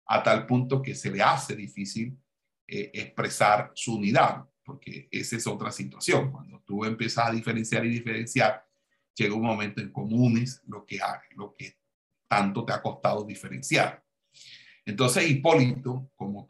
[0.07, 2.19] a tal punto que se le hace difícil
[2.67, 6.33] eh, expresar su unidad, porque esa es otra situación.
[6.33, 8.67] Cuando tú empiezas a diferenciar y diferenciar,
[9.15, 10.99] llega un momento en comunes lo que,
[11.37, 11.79] lo que
[12.29, 14.06] tanto te ha costado diferenciar.
[14.87, 16.47] Entonces Hipólito, como,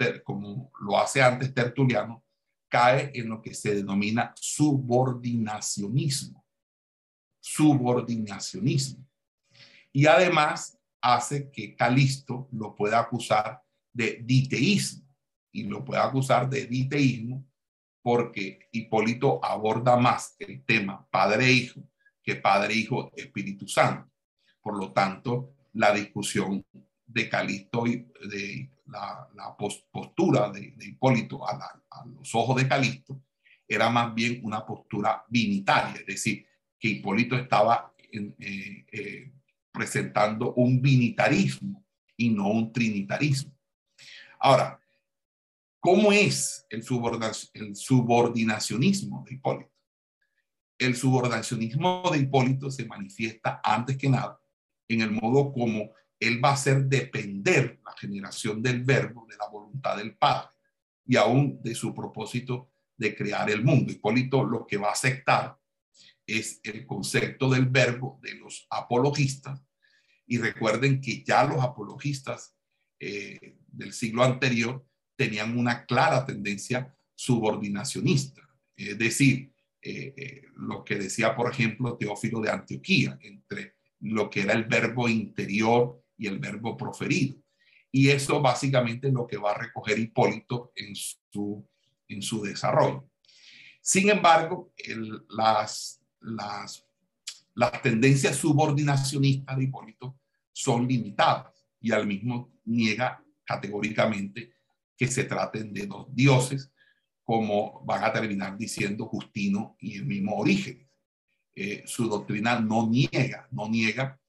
[0.81, 2.23] lo hace antes Tertuliano,
[2.69, 6.45] cae en lo que se denomina subordinacionismo.
[7.41, 9.09] Subordinacionismo.
[9.91, 15.09] Y además hace que Calisto lo pueda acusar de diteísmo
[15.51, 17.43] y lo pueda acusar de diteísmo
[18.03, 21.89] porque Hipólito aborda más el tema padre-hijo
[22.23, 24.11] que padre-hijo Espíritu Santo.
[24.61, 26.65] Por lo tanto, la discusión
[27.07, 33.23] de Calisto y de la, postura de, Hipólito a, los ojos de Calisto
[33.67, 36.47] era más bien una postura binitaria, es decir,
[36.79, 39.33] que Hipólito estaba eh, eh,
[39.73, 41.85] presentando un binitarismo
[42.17, 43.53] y no un trinitarismo.
[44.39, 44.81] Ahora,
[45.81, 49.73] ¿cómo es el, subordinacionismo de Hipólito?
[50.79, 54.41] El subordinacionismo de Hipólito se manifiesta antes que nada
[54.89, 59.49] en el modo como él va a hacer depender la generación del verbo de la
[59.49, 60.51] voluntad del Padre
[61.05, 63.93] y aún de su propósito de crear el mundo.
[63.93, 65.59] Hipólito lo que va a aceptar
[66.27, 69.63] es el concepto del verbo de los apologistas
[70.27, 72.57] y recuerden que ya los apologistas
[72.99, 78.43] eh, del siglo anterior tenían una clara tendencia subordinacionista,
[78.75, 84.43] es decir, eh, eh, lo que decía, por ejemplo, Teófilo de Antioquía, entre lo que
[84.43, 87.37] era el verbo interior y el verbo proferido.
[87.91, 91.67] Y eso básicamente es lo que va a recoger Hipólito en su,
[92.09, 93.09] en su desarrollo.
[93.81, 94.73] Sin embargo,
[95.29, 96.87] las, las
[97.57, 100.21] las tendencias subordinacionistas de Hipólito
[100.53, 104.53] son limitadas y al mismo niega categóricamente
[104.95, 106.71] que se traten de dos dioses
[107.25, 110.87] como van a terminar diciendo Justino y el mismo origen.
[111.55, 114.21] Eh, su doctrina no niega, no niega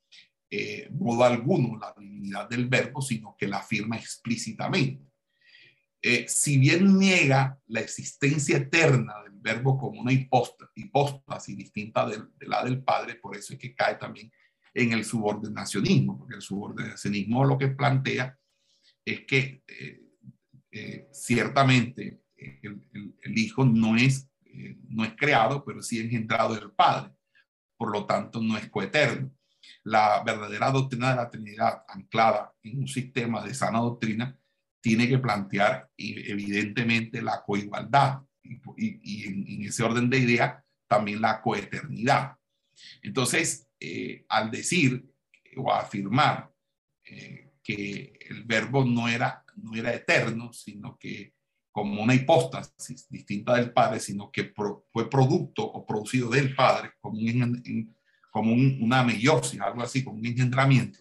[0.50, 5.08] eh, modo alguno la divinidad del verbo, sino que la afirma explícitamente.
[6.02, 12.48] Eh, si bien niega la existencia eterna del verbo como una hipóstasis distinta de, de,
[12.48, 14.32] la del Padre, por eso es que cae también
[14.74, 18.38] en el subordinacionismo, porque el subordinacionismo lo que plantea
[19.04, 20.02] es que eh,
[20.72, 22.80] eh, ciertamente el,
[23.24, 24.30] el, Hijo no es,
[24.88, 27.12] no es creado, pero sí engendrado del Padre,
[27.76, 29.32] por lo tanto no es coeterno.
[29.84, 34.38] La verdadera doctrina de la Trinidad, anclada en un sistema de sana doctrina,
[34.82, 41.42] tiene que plantear evidentemente la coigualdad y, en, en, ese orden de ideas también la
[41.42, 42.38] coeternidad.
[43.02, 45.06] Entonces, eh, al decir
[45.58, 46.52] o afirmar
[47.06, 51.34] eh, que el verbo no era, no era eterno, sino que
[51.72, 57.20] como una hipóstasis distinta del Padre, sino que fue producto o producido del Padre, como,
[57.20, 57.96] un,
[58.38, 61.00] como un, una meiosis, algo así, como un engendramiento.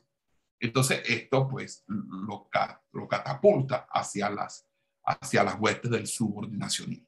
[0.59, 2.49] Entonces, esto pues lo,
[2.93, 4.67] lo catapulta hacia las,
[5.05, 7.07] hacia las huestes del subordinacionismo.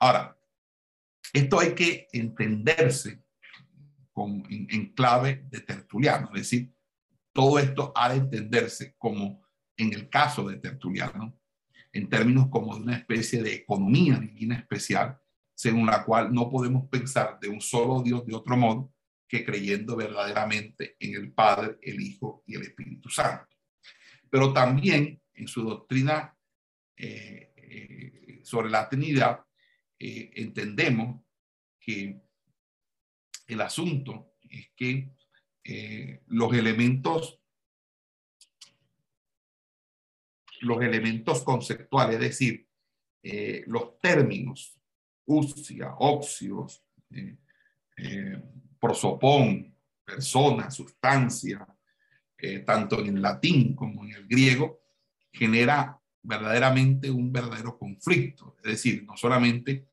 [0.00, 0.34] Ahora,
[1.34, 3.22] esto hay que entenderse
[4.10, 6.74] con, en, en, clave de Tertuliano, es decir,
[7.34, 9.42] todo esto ha de entenderse como,
[9.76, 11.38] en el caso de Tertuliano,
[11.92, 15.20] en términos como de una especie de economía divina especial,
[15.54, 18.94] según la cual no podemos pensar de un solo Dios de otro modo
[19.32, 23.56] que creyendo verdaderamente en el Padre, el Hijo y el Espíritu Santo.
[24.28, 26.36] Pero también en su doctrina
[26.94, 29.40] eh, eh, sobre la Trinidad,
[29.98, 31.24] eh, entendemos
[31.80, 32.20] que
[33.46, 35.10] el asunto es que
[36.26, 37.40] los elementos
[40.60, 42.68] los elementos conceptuales, es decir,
[43.66, 44.78] los términos,
[45.24, 46.84] usia, oxios,
[48.82, 49.72] prosopón,
[50.04, 51.64] persona, sustancia,
[52.36, 54.80] eh, tanto en latín como en el griego,
[55.32, 58.56] genera verdaderamente un verdadero conflicto.
[58.64, 59.86] Es decir, no solamente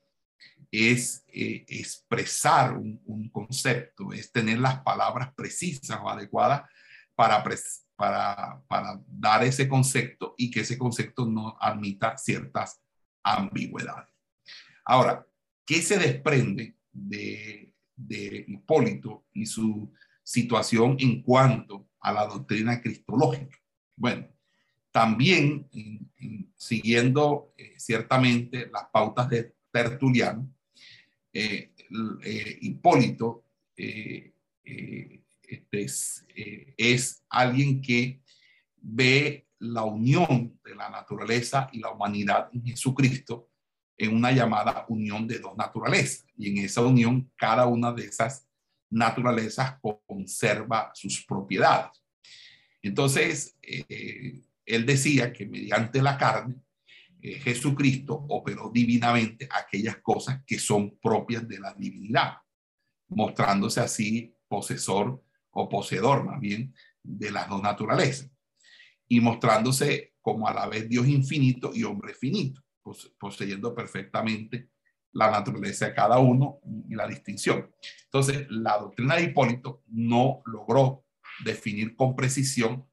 [0.72, 6.64] es eh, expresar un, un, concepto, es tener las palabras precisas o adecuadas
[7.14, 7.44] para,
[7.96, 12.82] para, para dar ese concepto y que ese concepto no admita ciertas
[13.22, 14.10] ambigüedades.
[14.84, 15.28] Ahora,
[15.64, 17.69] ¿qué se desprende de,
[18.00, 19.92] de Hipólito y su
[20.24, 23.58] situación en cuanto a la doctrina cristológica?
[23.96, 24.28] Bueno,
[24.92, 30.52] también en, en, siguiendo eh, ciertamente las pautas de Tertuliano,
[31.32, 31.74] eh,
[32.24, 35.22] eh, Hipólito este
[35.82, 36.26] es,
[36.78, 38.22] es alguien que
[38.76, 43.49] ve la unión de la naturaleza y la humanidad en Jesucristo
[44.00, 46.26] en una llamada unión de dos naturalezas.
[46.38, 48.48] Y en esa unión, cada una de esas
[48.90, 52.02] naturalezas conserva sus propiedades.
[52.82, 56.56] Entonces, eh, él decía que mediante la carne,
[57.22, 62.38] eh, Jesucristo operó divinamente aquellas cosas que son propias de la divinidad,
[63.10, 68.32] mostrándose así posesor o poseedor más bien de las dos naturalezas
[69.10, 72.62] y mostrándose como a la vez Dios infinito y hombre finito,
[73.18, 74.70] poseyendo perfectamente
[75.12, 77.72] la naturaleza de cada uno y la distinción.
[78.06, 81.06] Entonces, la doctrina de Hipólito no logró
[81.44, 82.88] definir con precisión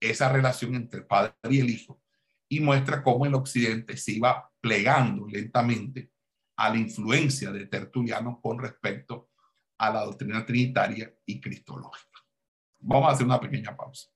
[0.00, 2.02] esa relación entre el Padre y el Hijo
[2.48, 6.10] y muestra cómo el occidente se iba plegando lentamente
[6.56, 9.30] a la influencia de Tertuliano con respecto
[9.78, 12.20] a la doctrina trinitaria y cristológica.
[12.78, 14.08] Vamos a hacer una pequeña pausa.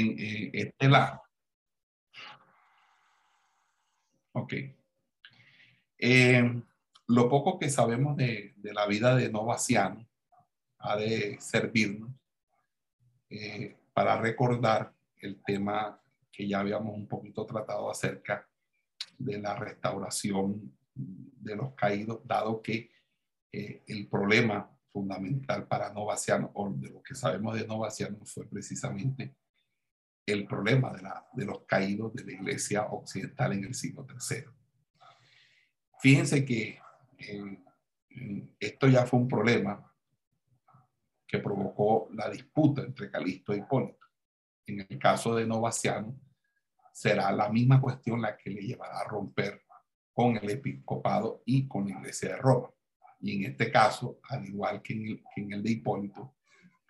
[0.00, 1.22] Eh, este lado.
[4.32, 4.52] Ok.
[5.98, 6.62] Eh,
[7.08, 10.06] lo poco que sabemos de, de la vida de Novaciano
[10.78, 12.10] ha de servirnos
[13.30, 18.46] eh, para recordar el tema que ya habíamos un poquito tratado acerca
[19.18, 22.90] de la restauración de los caídos, dado que
[23.52, 29.34] eh, el problema fundamental para Novaciano, o de lo que sabemos de Novaciano, fue precisamente
[30.26, 34.44] el problema de, la, de los caídos de la iglesia occidental en el siglo III.
[36.00, 36.80] Fíjense que
[37.18, 37.62] eh,
[38.58, 39.92] esto ya fue un problema
[41.26, 44.06] que provocó la disputa entre Calisto e Hipólito.
[44.66, 46.18] En el caso de Novaciano,
[46.92, 49.62] será la misma cuestión la que le llevará a romper
[50.12, 52.70] con el episcopado y con la iglesia de Roma.
[53.20, 56.36] Y en este caso, al igual que en el, que en el de Hipólito,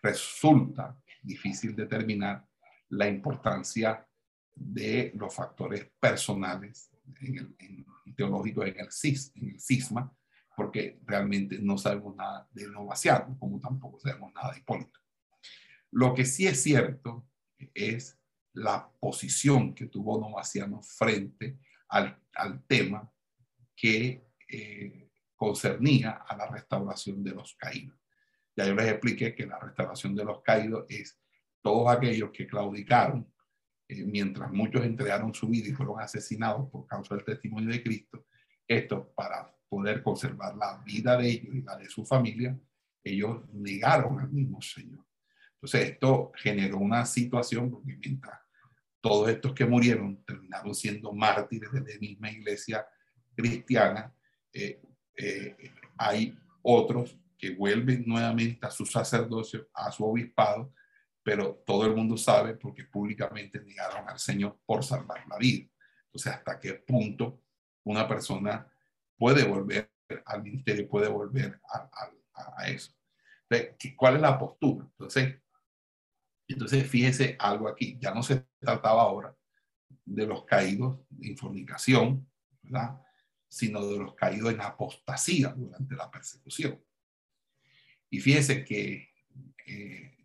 [0.01, 2.47] resulta difícil determinar
[2.91, 4.07] la importancia
[4.55, 10.11] de los factores personales en el, en, teológicos en el, cis, en el cisma,
[10.57, 15.01] porque realmente no sabemos nada de Novaciano, como tampoco sabemos nada de Hipólito.
[15.91, 17.29] Lo que sí es cierto
[17.75, 18.19] es
[18.55, 21.59] la posición que tuvo Novaciano frente
[21.89, 23.13] al, al tema
[23.75, 27.99] que eh, concernía a la restauración de los caídos.
[28.57, 31.21] Ya yo les expliqué que la restauración de los caídos es
[31.67, 33.27] todos aquellos que claudicaron
[33.89, 38.25] eh, mientras muchos entregaron su vida y fueron asesinados por causa del testimonio de Cristo,
[38.69, 42.57] esto para poder conservar la vida de ellos y la de su familia,
[43.03, 45.05] ellos negaron al mismo Señor.
[45.55, 48.39] Entonces esto generó una situación porque mientras
[49.01, 52.87] todos estos que murieron terminaron siendo mártires de la misma iglesia
[53.35, 54.15] cristiana,
[54.53, 54.81] eh,
[55.17, 55.57] eh,
[55.99, 60.73] hay otros que vuelven nuevamente a su sacerdocio, a su obispado,
[61.27, 65.67] pero todo el mundo sabe porque públicamente negaron al Señor por salvar la vida.
[66.05, 67.43] Entonces, ¿hasta qué punto
[67.83, 68.73] una persona
[69.17, 69.91] puede volver
[70.25, 71.91] al ministerio, puede volver a,
[72.57, 72.93] a, eso?
[73.97, 74.87] ¿Cuál es la postura?
[74.87, 75.43] Entonces,
[76.47, 79.37] entonces, fíjese algo aquí, ya no se trataba ahora
[80.05, 82.31] de los caídos en fornicación,
[82.63, 83.03] ¿verdad?
[83.49, 86.81] sino de los caídos en apostasía durante la persecución.
[88.11, 89.13] Y fíjese que
[89.67, 90.16] eh,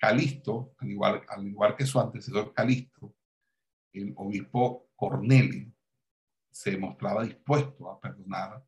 [0.00, 3.14] Calisto, al igual, al igual que su antecesor Calisto,
[3.92, 5.70] el obispo Cornelio
[6.50, 8.64] se mostraba dispuesto a perdonar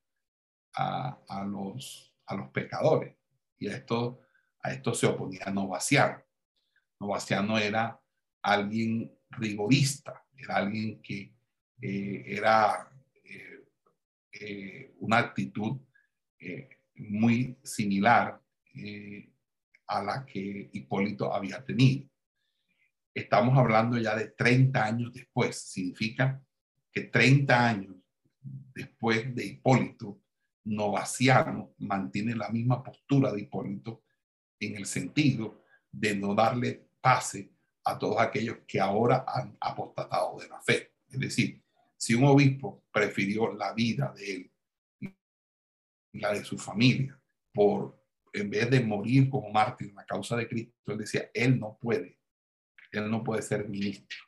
[0.75, 3.17] a, a, los, a los pecadores.
[3.59, 4.21] Y a esto,
[4.63, 6.23] a esto se oponía Novaciano.
[7.01, 7.99] Novaciano era
[8.43, 11.35] alguien rigorista, era alguien que
[11.81, 12.93] eh, era
[14.33, 15.81] eh, una actitud
[16.39, 18.39] eh, muy similar
[18.75, 19.32] eh,
[19.93, 22.09] a la que Hipólito había tenido.
[23.15, 25.57] Estamos hablando ya de 30 años después.
[25.57, 26.43] Significa
[26.91, 27.97] que 30 años
[28.75, 30.21] después de Hipólito,
[30.65, 34.05] Novaciano mantiene la misma postura de Hipólito
[34.61, 37.53] en el sentido de no darle pase
[37.85, 40.93] a todos aquellos que ahora han apostatado de la fe.
[41.09, 41.63] Es decir,
[41.97, 44.53] si un obispo prefirió la vida de él
[46.13, 47.21] y la de su familia
[47.53, 48.02] por
[48.33, 51.79] en vez de morir como mártir en la causa de Cristo, él decía, él no
[51.81, 52.19] puede,
[52.91, 54.19] él no puede ser ministro.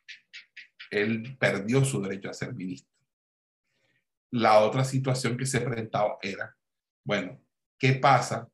[0.91, 2.93] Él perdió su derecho a ser ministro.
[4.31, 6.57] La otra situación que se presentaba era,
[7.05, 7.41] bueno,
[7.79, 8.49] ¿qué pasa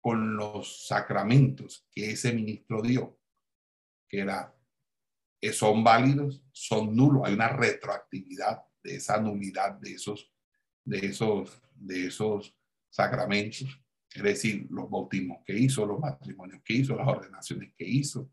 [0.00, 3.18] con los sacramentos que ese ministro dio?
[4.08, 4.56] Que era
[5.52, 10.32] son válidos, son nulos, hay una retroactividad de esa nulidad de esos,
[10.84, 12.54] de esos, de esos
[12.88, 13.80] sacramentos,
[14.16, 18.30] es decir, los bautismos que hizo, los matrimonios que hizo, las ordenaciones que hizo,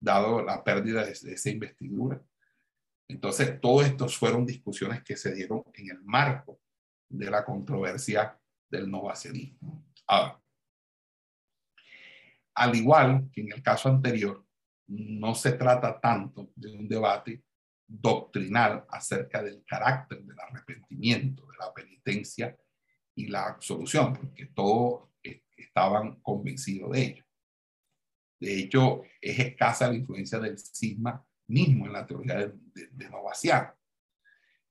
[0.00, 2.22] dado la pérdida de, esa investidura.
[3.08, 6.60] Entonces, todos estos fueron discusiones que se dieron en el marco
[7.08, 8.38] de la controversia
[8.70, 9.84] del novacianismo.
[10.06, 10.40] Ahora,
[12.54, 14.44] al igual que en el caso anterior,
[14.86, 17.42] no se trata tanto de un debate
[17.86, 22.56] doctrinal acerca del carácter del arrepentimiento, de la penitencia
[23.14, 25.13] y la absolución, porque todos
[25.64, 27.24] estaban convencidos de ello.
[28.40, 32.52] De hecho, es escasa la influencia del cisma mismo en la teoría de,
[32.90, 33.74] de, Novaciano.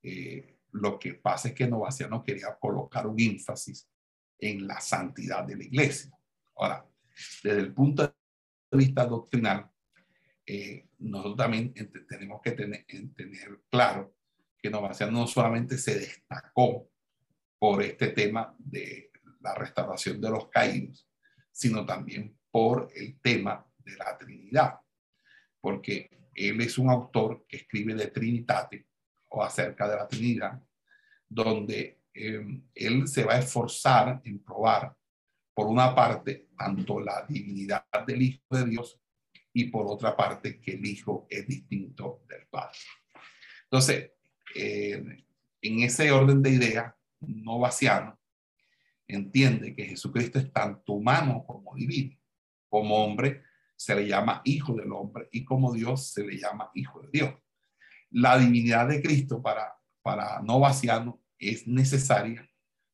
[0.01, 3.89] Eh, lo que pasa es que Novaciano quería colocar un énfasis
[4.39, 6.11] en la santidad de la iglesia.
[6.55, 6.85] Ahora,
[7.43, 9.69] desde el punto de vista doctrinal,
[10.45, 11.73] eh, nosotros también
[12.07, 14.15] tenemos que tener, tener claro
[14.57, 16.89] que Novaciano no solamente se destacó
[17.59, 19.12] por este tema de
[19.43, 21.07] la restauración de los caídos,
[21.51, 24.79] sino también por el tema de la Trinidad,
[25.59, 28.87] porque él es un autor que escribe de Trinitate
[29.29, 30.61] o acerca de la Trinidad,
[31.27, 34.95] donde em, él se va a esforzar en probar,
[35.53, 38.99] por una parte, tanto la divinidad del Hijo de Dios
[39.51, 42.77] y por otra parte que el Hijo es distinto del Padre.
[43.65, 44.11] Entonces,
[44.55, 45.25] eh,
[45.61, 48.19] en ese orden de ideas, no vaciano
[49.07, 52.17] entiende que Jesucristo es tanto humano como divino.
[52.69, 53.43] Como hombre
[53.75, 57.33] se le llama hijo del hombre y como Dios se le llama hijo de Dios.
[58.11, 62.49] La divinidad de Cristo para, para no vaciano es necesaria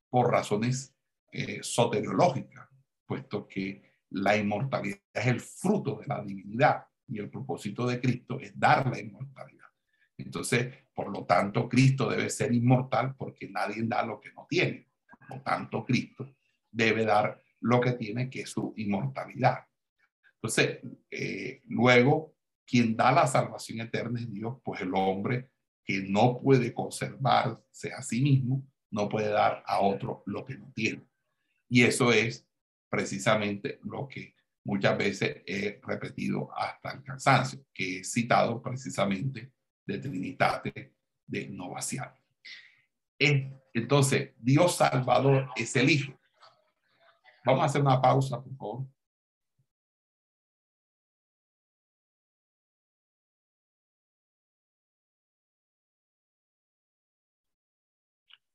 [0.10, 0.96] por razones
[1.32, 2.68] eh, soteriológicas,
[3.06, 8.40] puesto que la inmortalidad es el fruto de la divinidad y el propósito de Cristo
[8.40, 9.68] es dar la inmortalidad.
[10.18, 14.89] Entonces, por lo tanto, Cristo debe ser inmortal porque nadie da lo que no tiene.
[15.30, 16.36] Por tanto, Cristo
[16.72, 19.66] debe dar lo que tiene, que es su inmortalidad.
[20.36, 20.80] Entonces,
[21.12, 25.52] eh, luego quien da la salvación eterna es Dios, pues el hombre
[25.84, 30.72] que no puede conservarse a sí mismo, no puede dar a otro lo que no
[30.74, 31.08] tiene.
[31.68, 32.48] Y eso es
[32.90, 39.52] precisamente lo que muchas veces he repetido hasta el cansancio, que he citado precisamente
[39.86, 40.94] de Trinitate
[41.26, 41.50] de
[43.20, 46.14] Entonces, Dios Salvador es el Hijo.
[47.46, 48.88] Vamos a hacer una pausa, por favor.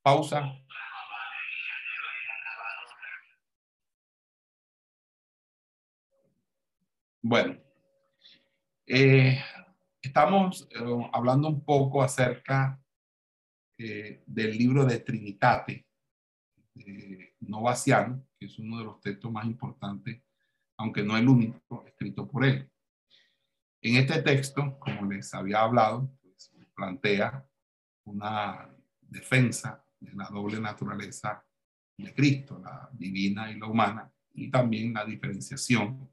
[0.03, 0.65] Pausa.
[7.23, 7.57] Bueno,
[8.87, 9.43] eh,
[10.03, 12.84] estamos eh, hablando un poco acerca
[13.79, 15.87] eh, del libro de Trinitate,
[16.75, 20.23] de Novaciano, que es uno de los textos más importantes,
[20.77, 22.71] aunque no el único, escrito por él.
[23.81, 27.47] En este texto, como les había hablado, pues, plantea
[28.05, 28.69] una
[29.01, 31.45] defensa de la doble naturaleza
[31.97, 36.11] de Cristo, la divina y la humana, y también la diferenciación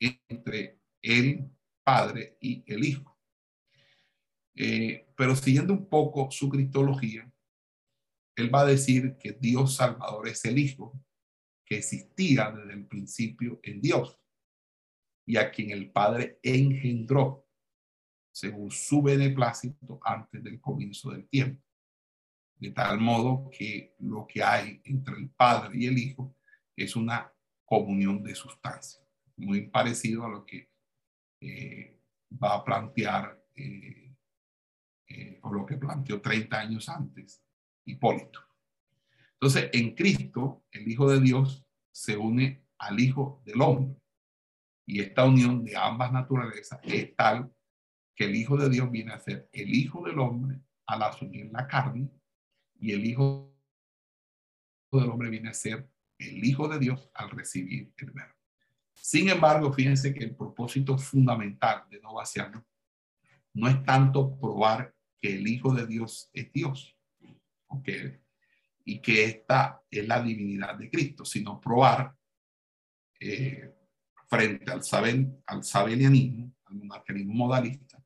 [0.00, 1.50] entre el
[1.84, 3.18] Padre y el Hijo.
[4.54, 7.28] Eh, pero siguiendo un poco su cristología,
[8.36, 10.92] él va a decir que Dios Salvador es el Hijo
[11.66, 14.16] que existía desde el principio en Dios
[15.26, 17.48] y a quien el Padre engendró
[18.32, 21.64] según su beneplácito antes del comienzo del tiempo.
[22.54, 26.36] De tal modo que lo que hay entre el Padre y el Hijo
[26.76, 29.02] es una comunión de sustancia
[29.34, 30.70] muy parecido a lo que
[31.40, 32.00] eh,
[32.40, 34.07] va a plantear eh,
[35.08, 37.42] eh, o lo que planteó 30 años antes
[37.84, 38.40] Hipólito.
[39.32, 44.00] Entonces, en Cristo, el Hijo de Dios se une al Hijo del Hombre.
[44.86, 47.52] Y esta unión de ambas naturalezas es tal
[48.14, 51.66] que el Hijo de Dios viene a ser el Hijo del Hombre al asumir la
[51.66, 52.10] carne
[52.80, 53.54] y el Hijo
[54.90, 55.88] del Hombre viene a ser
[56.18, 58.34] el Hijo de Dios al recibir el verbo.
[58.92, 62.66] Sin embargo, fíjense que el propósito fundamental de Novaciano
[63.54, 66.96] no es tanto probar que el Hijo de Dios es Dios,
[68.84, 72.16] y que esta es la divinidad de Cristo, sino probar
[73.20, 73.74] eh,
[74.28, 78.02] frente al, saben, al sabelianismo, al monarquismo modalista,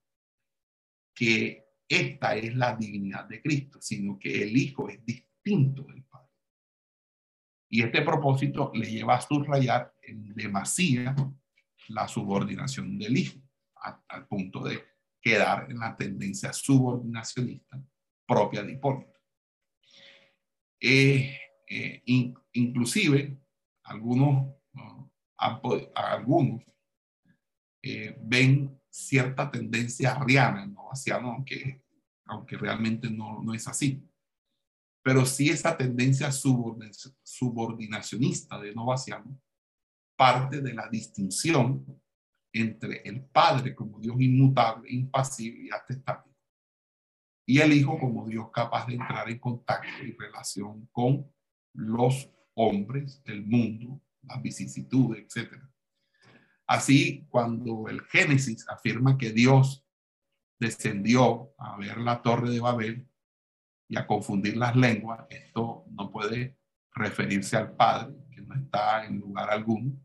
[1.14, 6.30] que esta es la divinidad de Cristo, sino que el Hijo es distinto del Padre.
[7.68, 11.14] Y este propósito le lleva a subrayar en demasía
[11.88, 13.40] la subordinación del hijo,
[14.08, 14.91] al punto de
[15.22, 17.82] quedar en la tendencia subordinacionista
[18.26, 19.20] propia de Hipólito.
[20.80, 22.02] Eh, eh,
[22.52, 23.38] inclusive,
[23.84, 24.54] algunos,
[25.94, 26.62] algunos
[27.82, 31.82] eh, ven cierta tendencia arriana en Novaciano, aunque,
[32.26, 34.06] aunque realmente no, no es así
[35.02, 39.40] pero sí esa tendencia subordinacionista de Novaciano
[40.16, 42.01] parte de la distinción
[42.52, 46.36] entre el Padre como Dios inmutable, impasible y atestático,
[47.46, 51.30] y el Hijo como Dios capaz de entrar en contacto y relación con
[51.74, 55.54] los hombres, el mundo, las vicisitudes, etc.
[56.66, 59.84] Así, cuando el Génesis afirma que Dios
[60.60, 63.08] descendió a ver la torre de Babel,
[63.92, 66.56] y a confundir las lenguas, esto no puede
[66.94, 70.00] referirse al Padre, que no está en lugar alguno,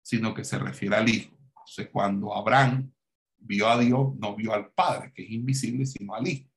[0.00, 1.36] sino que se refiere al Hijo.
[1.70, 2.92] Entonces, cuando Abraham
[3.38, 6.50] vio a Dios, no vio al Padre, que es invisible, sino al Hijo.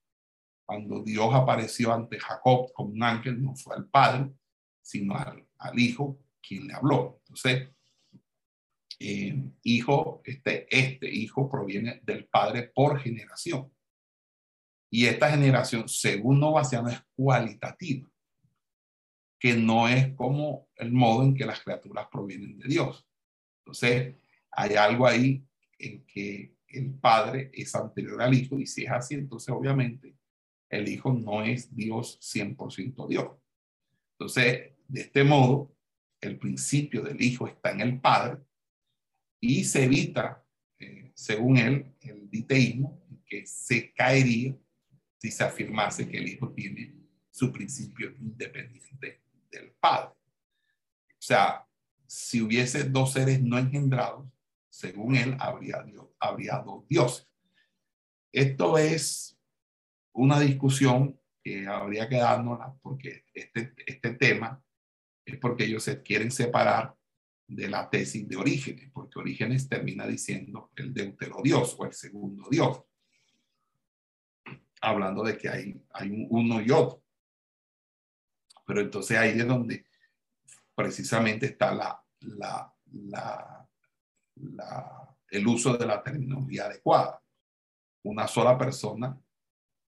[0.65, 4.33] Cuando Dios apareció ante Jacob como un ángel, no fue al Padre,
[4.81, 7.19] sino al, Hijo quien le habló.
[7.19, 7.69] Entonces,
[8.99, 13.71] eh, hijo, este, este hijo proviene del Padre por generación.
[14.89, 18.09] Y esta generación, según Novaciano, es cualitativa,
[19.39, 23.07] que no es como el modo en que las criaturas provienen de Dios.
[23.59, 24.15] Entonces,
[24.55, 25.43] hay algo ahí
[25.77, 30.15] en que el Padre es anterior al Hijo, y si es así, entonces obviamente
[30.69, 33.27] el Hijo no es Dios 100% Dios.
[34.13, 35.75] Entonces, de este modo,
[36.19, 38.39] el principio del Hijo está en el Padre
[39.39, 40.43] y se evita,
[40.79, 44.55] eh, según él, el diteísmo, que se caería
[45.17, 46.95] si se afirmase que el Hijo tiene
[47.29, 50.09] su principio independiente del Padre.
[50.11, 51.65] O sea,
[52.05, 54.27] si hubiese dos seres no engendrados,
[54.73, 55.85] según él, habría,
[56.19, 57.29] habría dos dioses.
[58.31, 59.39] Esto es
[60.13, 62.19] una discusión que habría que
[62.81, 64.63] porque este, este tema
[65.23, 66.95] es porque ellos se quieren separar
[67.47, 72.47] de la tesis de Orígenes, porque Orígenes termina diciendo el deutero Dios o el segundo
[72.49, 72.81] Dios,
[74.81, 77.03] hablando de que hay, hay un uno y otro.
[78.65, 79.85] Pero entonces ahí es donde
[80.73, 83.63] precisamente está la, la, la,
[84.51, 87.21] la, el uso de la terminología adecuada.
[88.03, 89.19] Una sola persona,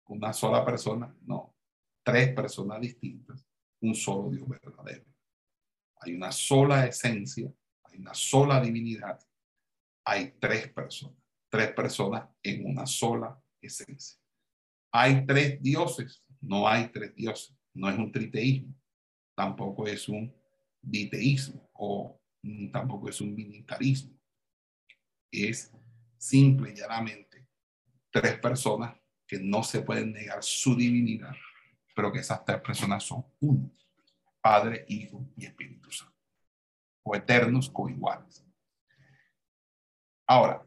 [0.07, 1.55] una sola persona, no,
[2.03, 3.47] tres personas distintas,
[3.81, 5.05] un solo Dios verdadero.
[6.01, 7.53] Hay una sola esencia,
[7.85, 9.21] hay una sola divinidad,
[10.05, 14.19] hay tres personas, tres personas en una sola esencia.
[14.93, 18.75] Hay tres dioses, no hay tres dioses, no es un triteísmo,
[19.37, 20.35] tampoco es un
[20.83, 22.21] diteísmo o
[22.73, 24.20] tampoco es un militarismo.
[25.31, 25.73] Es
[26.17, 27.47] simple y llanamente
[28.11, 31.35] tres personas que no se pueden negar su divinidad,
[31.95, 33.71] pero que esas tres personas son uno,
[34.41, 36.17] Padre, Hijo y Espíritu Santo,
[37.05, 38.45] o eternos coiguales.
[40.27, 40.67] Ahora,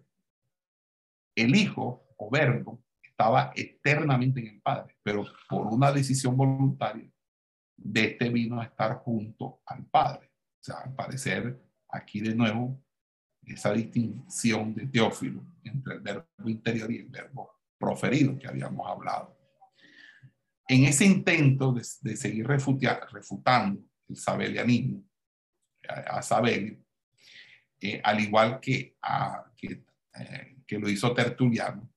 [1.35, 7.11] el Hijo o Verbo estaba eternamente en el Padre, pero por una decisión voluntaria
[7.75, 10.31] de este vino a estar junto al Padre.
[10.61, 12.81] O sea, al parecer, aquí de nuevo,
[13.45, 19.37] esa distinción de Teófilo entre el verbo interior y el verbo proferido que habíamos hablado.
[20.67, 25.03] En ese intento de, seguir refutando el sabelianismo,
[25.87, 26.77] a, Sabelio,
[27.81, 29.83] eh, al igual que, a, que,
[30.15, 31.89] eh, que, lo hizo Tertuliano,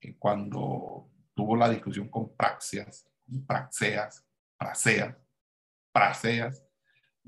[0.00, 3.08] eh, cuando tuvo la discusión con Praxias,
[3.46, 4.24] Praxeas,
[4.56, 5.16] Praseas,
[5.92, 6.67] Praseas,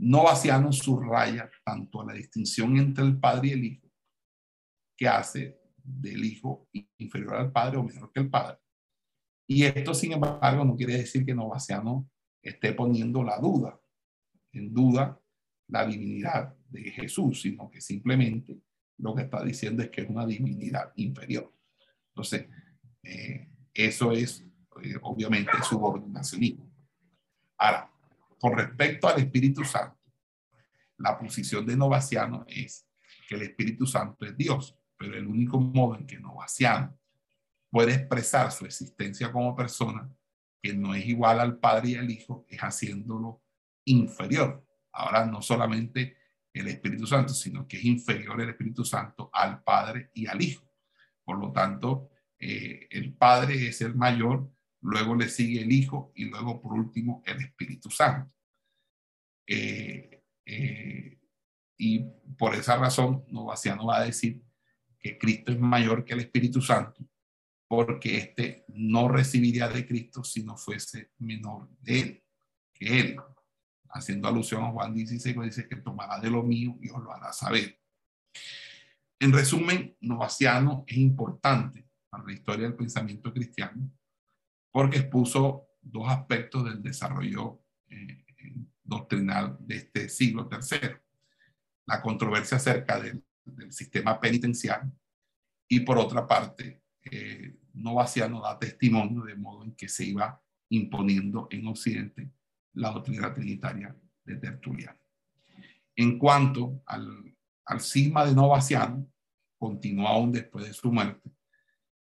[0.02, 3.92] Novaciano subraya tanto la distinción entre el padre y el hijo,
[4.96, 8.58] que hace del hijo inferior al padre o menor que el padre.
[9.46, 12.08] Y esto, sin embargo, no quiere decir que Novaciano
[12.42, 13.78] esté poniendo la duda,
[14.52, 15.20] en duda
[15.68, 18.58] la divinidad de Jesús, sino que simplemente
[18.98, 21.52] lo que está diciendo es que es una divinidad inferior.
[22.14, 22.48] Entonces,
[23.02, 24.46] eh, eso es
[24.82, 26.70] eh, obviamente subordinacionismo.
[27.58, 27.89] Ahora,
[28.40, 30.00] con respecto al Espíritu Santo,
[30.96, 32.86] la posición de Novaciano es
[33.28, 36.98] que el Espíritu Santo es Dios, pero el único modo en que Novaciano
[37.70, 40.10] puede expresar su existencia como persona,
[40.62, 43.42] que no es igual al Padre y al Hijo, es haciéndolo
[43.84, 44.66] inferior.
[44.92, 46.16] Ahora no solamente
[46.52, 50.66] el Espíritu Santo, sino que es inferior el Espíritu Santo al Padre y al Hijo.
[51.24, 54.50] Por lo tanto, eh, el Padre es el mayor
[54.82, 58.34] luego le sigue el Hijo y luego por último el Espíritu Santo.
[59.46, 61.18] Eh, eh,
[61.76, 62.00] y
[62.36, 64.42] por esa razón, Novaciano va a decir
[64.98, 67.04] que Cristo es mayor que el Espíritu Santo,
[67.66, 72.24] porque éste no recibiría de Cristo si no fuese menor de él,
[72.72, 73.16] que él.
[73.92, 77.32] Haciendo alusión a Juan 16, dice que tomará de lo mío y os lo hará
[77.32, 77.80] saber.
[79.18, 83.90] En resumen, Novaciano es importante para la historia del pensamiento cristiano
[84.70, 88.24] porque expuso dos aspectos del desarrollo eh,
[88.82, 91.00] doctrinal de este siglo tercero.
[91.86, 93.22] La controversia acerca del,
[93.70, 94.92] sistema penitencial
[95.66, 101.48] y por otra parte, eh, Novaciano da testimonio de modo en que se iba imponiendo
[101.50, 102.30] en Occidente
[102.74, 105.00] la doctrina trinitaria de Tertuliano.
[105.96, 109.10] En cuanto al, al cisma de Novaciano,
[109.58, 111.30] continuó aún después de su muerte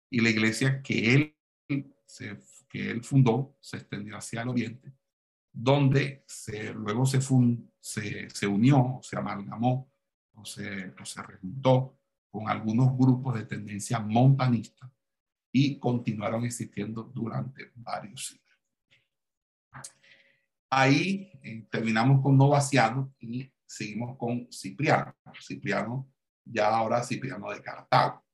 [0.08, 1.36] y la iglesia que él
[2.06, 2.38] se
[2.70, 4.94] que él fundó se extendió hacia el oriente,
[5.52, 7.20] donde se, luego se,
[7.80, 9.92] se, se, unió, se amalgamó
[10.34, 11.98] o se, o se rejuntó
[12.30, 14.90] con algunos grupos de tendencia montanista
[15.52, 18.40] y continuaron existiendo durante varios siglos.
[20.70, 25.16] Ahí eh, terminamos con Novaciano y seguimos con Cipriano.
[25.40, 26.08] Cipriano,
[26.44, 28.24] ya ahora Cipriano de Cartago.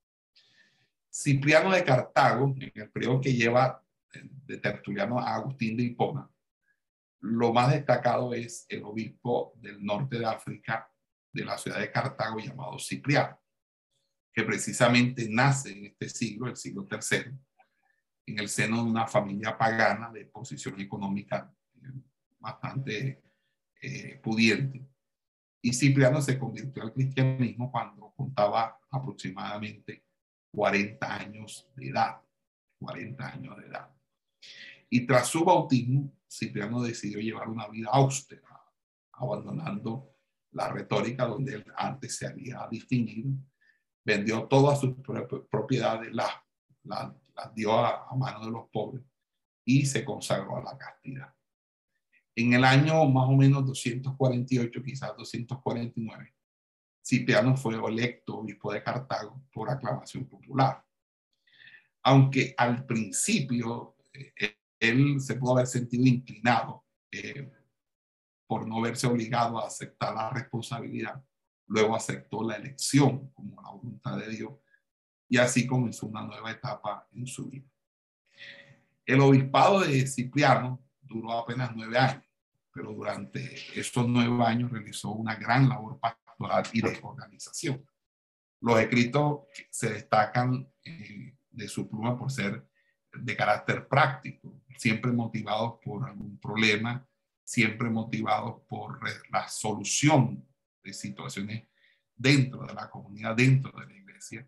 [1.11, 6.29] Cipriano de Cartago, en el periodo que lleva de Tertuliano a Agustín de Hipona,
[7.21, 10.89] lo más destacado es el obispo del norte de África,
[11.33, 13.39] de la ciudad de Cartago, llamado Cipriano,
[14.31, 17.31] que precisamente nace en este siglo, el siglo III,
[18.27, 21.91] en el seno de una familia pagana de posición económica eh,
[22.39, 23.23] bastante
[23.81, 24.87] eh, pudiente.
[25.61, 30.05] Y Cipriano se convirtió al cristianismo cuando contaba aproximadamente
[30.51, 32.21] 40 años de edad.
[32.79, 33.96] 40 años de edad.
[34.89, 38.61] Y tras su bautismo, Cipriano decidió llevar una vida austera,
[39.13, 40.13] abandonando
[40.51, 43.31] la retórica donde él antes se había distinguido.
[44.03, 44.95] Vendió todas sus
[45.49, 46.31] propiedades, las
[46.83, 47.15] la,
[47.53, 49.03] dio a, a mano de los pobres
[49.65, 51.33] y se consagró a la castidad.
[52.35, 56.33] En el año más o menos 248, quizás 249,
[57.03, 60.83] Cipriano fue electo obispo de Cartago por aclamación popular.
[62.03, 63.96] Aunque al principio
[64.79, 67.51] él se pudo haber sentido inclinado eh,
[68.47, 71.21] por no verse obligado a aceptar la responsabilidad,
[71.67, 74.53] luego aceptó la elección como la voluntad de Dios
[75.29, 77.67] y así comenzó una nueva etapa en su vida.
[79.05, 82.23] El obispado de Cipriano duró apenas nueve años,
[82.71, 87.85] pero durante estos nueve años realizó una gran labor pastoral y de organización.
[88.61, 92.66] Los escritos se destacan eh, de su pluma por ser
[93.19, 97.07] de carácter práctico, siempre motivados por algún problema,
[97.43, 98.99] siempre motivados por
[99.31, 100.45] la solución
[100.83, 101.67] de situaciones
[102.15, 104.47] dentro de la comunidad, dentro de la iglesia.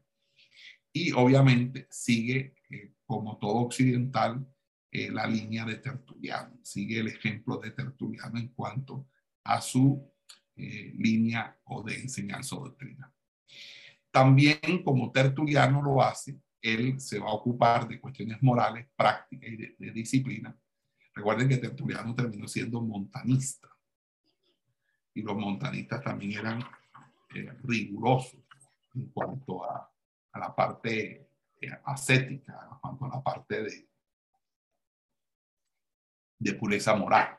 [0.91, 4.45] Y obviamente sigue, eh, como todo occidental,
[4.91, 9.07] eh, la línea de Tertuliano, sigue el ejemplo de Tertuliano en cuanto
[9.43, 10.11] a su
[10.55, 13.13] eh, línea o de enseñanza doctrina.
[14.11, 19.57] También como Tertuliano lo hace, él se va a ocupar de cuestiones morales, prácticas y
[19.57, 20.55] de, disciplina.
[21.13, 23.69] Recuerden que Tertuliano terminó siendo montanista
[25.13, 26.63] y los montanistas también eran
[27.35, 28.39] eh, rigurosos
[28.95, 29.91] en cuanto a,
[30.35, 31.27] la parte
[31.83, 33.89] ascética, en cuanto a la parte de,
[36.39, 37.37] de pureza moral.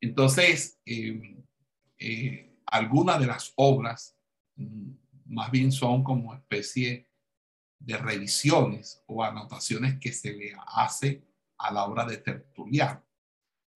[0.00, 1.44] Entonces, eh,
[1.98, 4.16] eh, algunas de las obras
[4.56, 4.90] mm,
[5.26, 7.08] más bien son como especie
[7.84, 11.22] de revisiones o anotaciones que se le hace
[11.58, 13.04] a la obra de Tertuliano.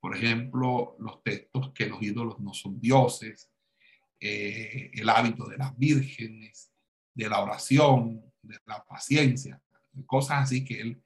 [0.00, 3.50] Por ejemplo, los textos que los ídolos no son dioses,
[4.20, 6.72] eh, el hábito de las vírgenes,
[7.14, 9.60] de la oración, de la paciencia,
[10.06, 11.02] cosas así que él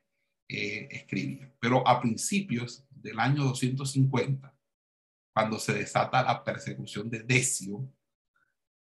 [0.49, 1.53] escribía.
[1.61, 4.53] Pero a principios del año 250,
[5.33, 7.89] cuando se desata la persecución de Decio,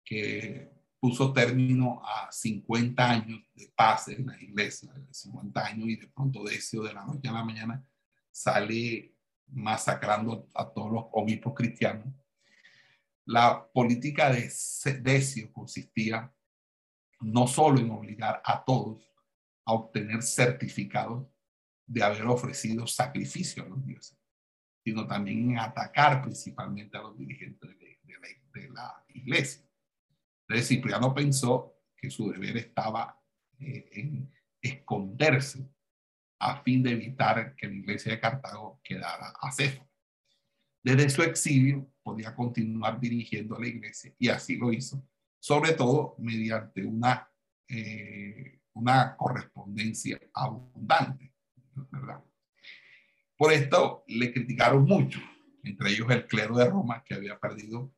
[0.04, 0.72] que
[1.02, 6.44] puso término a 50 años de paz en la iglesia, 50 años, y de pronto
[6.44, 7.84] Decio de la noche a la mañana
[8.30, 9.16] sale
[9.48, 12.14] masacrando a todos los obispos cristianos.
[13.26, 14.48] La política de
[15.02, 16.32] Decio consistía
[17.20, 19.04] no solo en obligar a todos
[19.66, 21.28] a obtener certificados
[21.88, 24.20] de haber ofrecido sacrificio a los dioses,
[24.84, 29.66] sino también en atacar principalmente a los dirigentes de, la, iglesia.
[30.52, 33.18] Entonces Cipriano pensó que su deber estaba
[33.58, 34.30] eh, en
[34.62, 35.66] esconderse
[36.40, 39.88] a fin de evitar que la iglesia de Cartago quedara a cero.
[40.84, 45.08] Desde su exilio podía continuar dirigiendo a la iglesia y así lo hizo,
[45.40, 47.32] sobre todo mediante una,
[47.70, 51.34] eh, una correspondencia abundante.
[53.38, 55.22] Por esto le criticaron mucho,
[55.64, 57.94] entre ellos el clero de Roma, que había perdido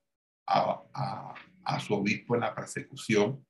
[0.46, 1.34] a,
[1.80, 3.46] su obispo en la persecución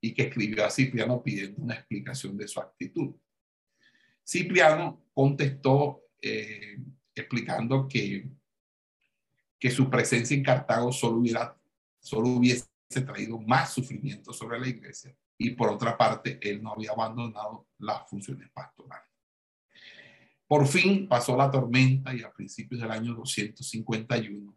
[0.00, 3.14] y que escribió a Cipriano pidiendo una explicación de su actitud.
[4.26, 6.78] Cipriano contestó eh,
[7.14, 8.28] explicando que,
[9.58, 11.56] que su presencia en Cartago solo, hubiera,
[11.98, 12.66] solo hubiese
[13.06, 18.08] traído más sufrimiento sobre la iglesia y por otra parte él no había abandonado las
[18.08, 19.08] funciones pastorales.
[20.46, 24.56] Por fin pasó la tormenta y a principios del año 251,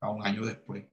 [0.00, 0.86] a un año después,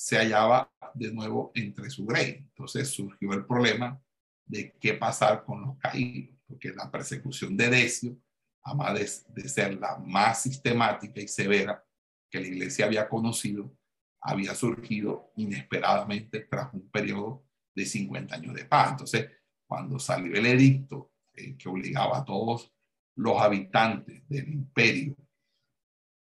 [0.00, 2.36] se hallaba de nuevo entre su grey.
[2.38, 4.02] Entonces surgió el problema
[4.46, 8.16] de qué pasar con los caídos, porque la persecución de Decio,
[8.62, 11.84] además de, de ser la más sistemática y severa
[12.30, 13.76] que la iglesia había conocido,
[14.22, 17.44] había surgido inesperadamente tras un periodo
[17.74, 18.92] de 50 años de paz.
[18.92, 19.30] Entonces,
[19.68, 22.72] cuando salió el edicto eh, que obligaba a todos
[23.16, 25.14] los habitantes del imperio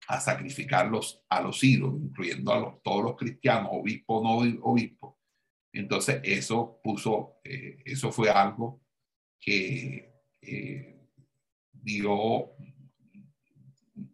[0.07, 5.19] a sacrificarlos a los ídolos, incluyendo a todos los cristianos, obispo no obispo.
[5.73, 8.81] Entonces eso puso, eh, eso fue algo
[9.39, 11.07] que eh,
[11.71, 12.51] dio,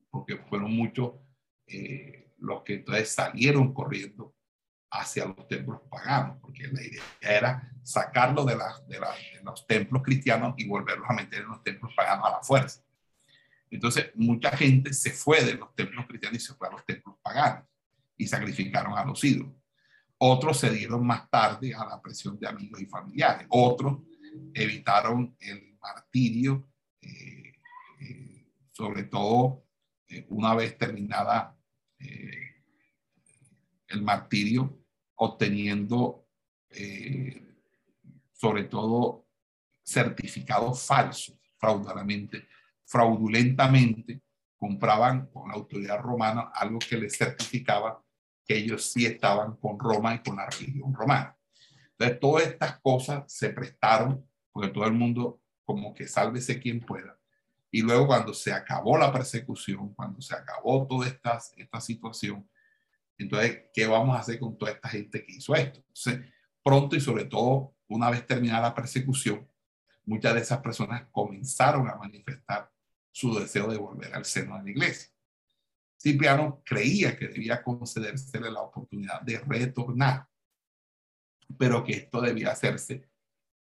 [0.10, 1.14] porque fueron muchos
[1.68, 4.36] eh, los que entonces salieron corriendo
[4.92, 8.56] hacia los templos paganos, porque la idea era sacarlo de,
[8.88, 9.00] de,
[9.44, 12.83] los templos cristianos y volverlos a meter en los templos paganos a la fuerza.
[13.74, 17.16] Entonces, mucha gente se fue de los templos cristianos y se fue a los templos
[17.24, 17.66] paganos
[18.16, 19.54] y sacrificaron a los ídolos.
[20.20, 23.48] Otros se dieron más tarde a la presión de amigos y familiares.
[23.50, 24.04] Otros
[24.54, 26.70] evitaron el martirio,
[27.02, 27.54] eh,
[28.00, 29.66] eh, sobre todo
[30.08, 31.58] eh, una vez terminada
[33.88, 36.28] el martirio, obteniendo
[38.34, 39.26] sobre todo
[39.86, 42.48] certificados falsos, fraudulentamente,
[42.94, 44.22] fraudulentamente
[44.56, 48.00] compraban con la autoridad romana algo que les certificaba
[48.46, 51.36] que ellos sí estaban con Roma y con la religión romana.
[51.92, 57.18] Entonces, todas estas cosas se prestaron, porque todo el mundo como que sálvese quien pueda.
[57.72, 62.48] Y luego cuando se acabó la persecución, cuando se acabó toda esta, esta situación,
[63.18, 65.80] entonces, ¿qué vamos a hacer con toda esta gente que hizo esto?
[65.80, 66.32] Entonces,
[66.62, 69.50] pronto y sobre todo, una vez terminada la persecución,
[70.06, 72.73] muchas de esas personas comenzaron a manifestar
[73.14, 75.14] su deseo de volver al seno de la iglesia.
[75.96, 80.28] Cipriano creía que debía concedérsele la oportunidad de retornar,
[81.58, 83.08] pero que esto debía hacerse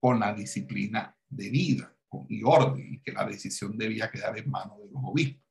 [0.00, 1.94] con la disciplina debida
[2.28, 5.46] y orden, y que la decisión debía quedar en manos de los obispos.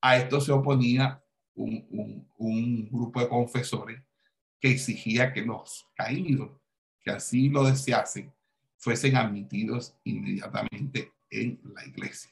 [0.00, 1.22] A esto se oponía
[1.54, 4.02] un, un grupo de confesores
[4.60, 6.60] que exigía que los caídos
[7.00, 8.32] que así lo deseasen
[8.76, 12.30] fuesen admitidos inmediatamente en la iglesia.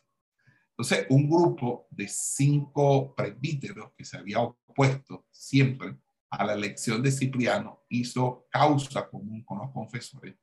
[0.78, 5.96] Entonces, un grupo de cinco presbíteros que se había opuesto siempre
[6.28, 10.36] a la elección de Cipriano hizo causa común con los confesores.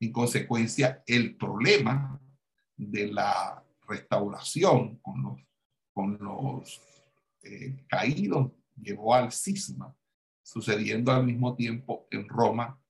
[0.00, 2.18] En consecuencia, el problema
[2.76, 5.40] de la restauración con los,
[5.92, 6.80] con los
[7.42, 9.94] eh, caídos llevó al cisma,
[10.42, 12.80] sucediendo al mismo tiempo en Roma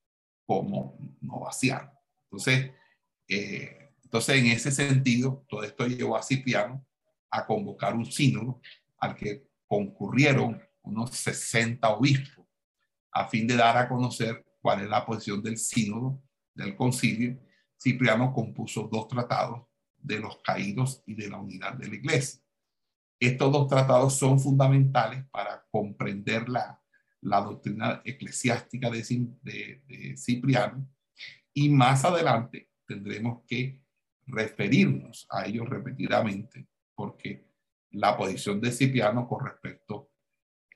[0.45, 1.91] como Novaciano.
[2.23, 2.71] Entonces,
[3.27, 3.84] eh,
[4.15, 6.85] entonces, en ese sentido, todo esto llevó a Cipriano
[7.29, 8.61] a convocar un sínodo
[8.97, 12.45] al que concurrieron unos 60 obispos
[13.11, 17.37] a fin de dar a conocer cuál es la posición del sínodo, del concilio.
[17.77, 22.41] Cipriano compuso dos tratados de los caídos y de la unidad de la iglesia.
[23.19, 26.81] Estos dos tratados son fundamentales para comprender la,
[27.19, 29.03] la doctrina eclesiástica de,
[29.41, 30.87] de, de Cipriano
[31.53, 33.83] y más adelante tendremos que
[34.27, 37.45] referirnos a ellos repetidamente porque
[37.91, 40.11] la posición de Cipriano con respecto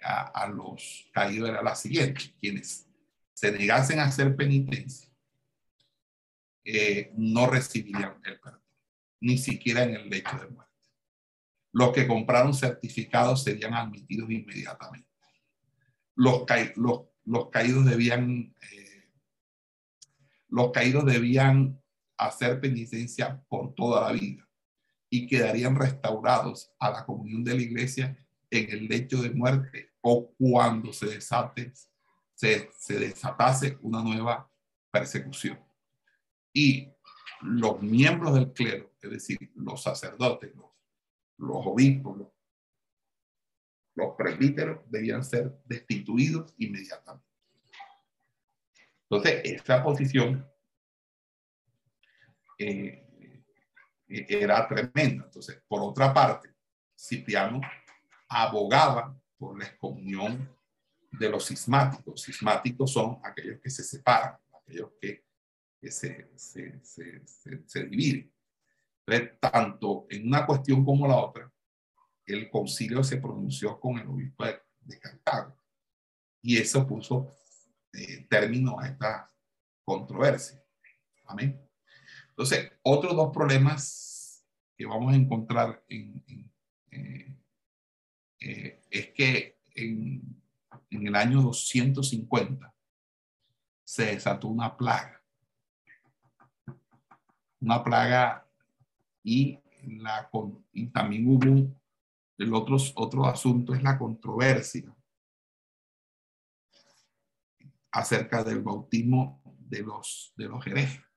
[0.02, 2.88] a, los caídos era la siguiente, quienes
[3.34, 5.10] se negasen a hacer penitencia
[6.64, 8.62] eh, no recibirían el perdón,
[9.22, 10.74] ni siquiera en el lecho de muerte.
[11.72, 15.10] Los que compraron certificados serían admitidos inmediatamente.
[16.16, 18.89] Los, caídos debían eh,
[20.50, 21.82] los caídos debían
[22.20, 24.47] hacer penitencia por toda la vida
[25.09, 28.17] y quedarían restaurados a la comunión de la iglesia
[28.51, 31.74] en el lecho de muerte o cuando se desate,
[32.36, 34.51] se, se desatase una nueva
[34.91, 35.59] persecución.
[36.53, 36.91] Y
[37.41, 40.72] los miembros del clero, es decir, los sacerdotes, los,
[41.38, 42.28] los obispos, los,
[43.95, 47.28] los presbíteros, debían ser destituidos inmediatamente.
[49.09, 50.45] Entonces, esta posición
[52.60, 53.05] eh,
[54.07, 55.26] era tremenda.
[55.26, 56.49] Entonces, por otra parte,
[56.95, 57.62] Cipriano
[58.28, 60.49] abogaba por la excomunión
[61.12, 62.24] de los cismáticos.
[62.24, 65.24] Cismáticos son aquellos que se separan, aquellos que,
[65.84, 67.24] se, se, se,
[67.66, 68.32] se, dividen.
[69.05, 71.51] Entonces, tanto en una cuestión como la otra,
[72.26, 75.55] el concilio se pronunció con el obispo de, de Cartago.
[76.41, 77.34] Y eso puso
[77.93, 79.32] eh, término a esta
[79.84, 80.64] controversia.
[81.26, 81.68] Amén.
[82.40, 86.24] Entonces, otros dos problemas que vamos a encontrar en,
[86.90, 87.38] eh,
[88.40, 90.42] eh, es que en,
[90.90, 92.74] el año 250
[93.84, 95.22] se desató una plaga.
[97.60, 98.48] Una plaga
[99.22, 100.30] y, la,
[100.72, 101.76] y también hubo
[102.38, 104.96] el otro, otro asunto es la controversia
[107.92, 111.09] acerca del bautismo de los, de los herejes.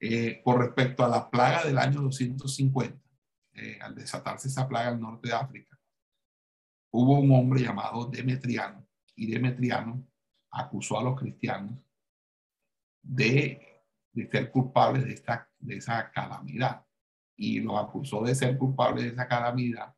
[0.00, 2.96] Eh, con respecto a la plaga del año 250,
[3.54, 5.76] eh, al desatarse esa plaga al norte de África,
[6.92, 8.86] hubo un hombre llamado Demetriano
[9.16, 10.06] y Demetriano
[10.50, 11.78] acusó a los cristianos
[13.02, 13.82] de,
[14.30, 16.84] ser culpables de, esta, de esa calamidad
[17.36, 19.94] y los acusó de ser culpables de esa calamidad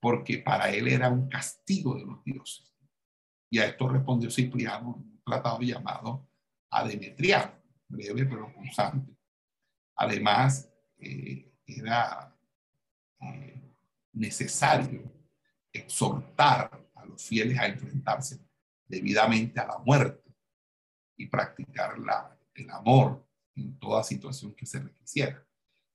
[0.00, 2.72] porque para él era un castigo de los dioses.
[3.50, 6.28] Y a esto respondió Cipriano un tratado llamado
[6.70, 7.55] Ademetriano,
[7.88, 9.16] breve pero pulsante.
[9.96, 12.34] Además, eh, era
[13.20, 13.74] eh,
[14.12, 15.12] necesario
[15.72, 18.40] exhortar a los fieles a enfrentarse
[18.86, 20.34] debidamente a la muerte
[21.16, 25.46] y practicar la, el amor en toda situación que se requiriera.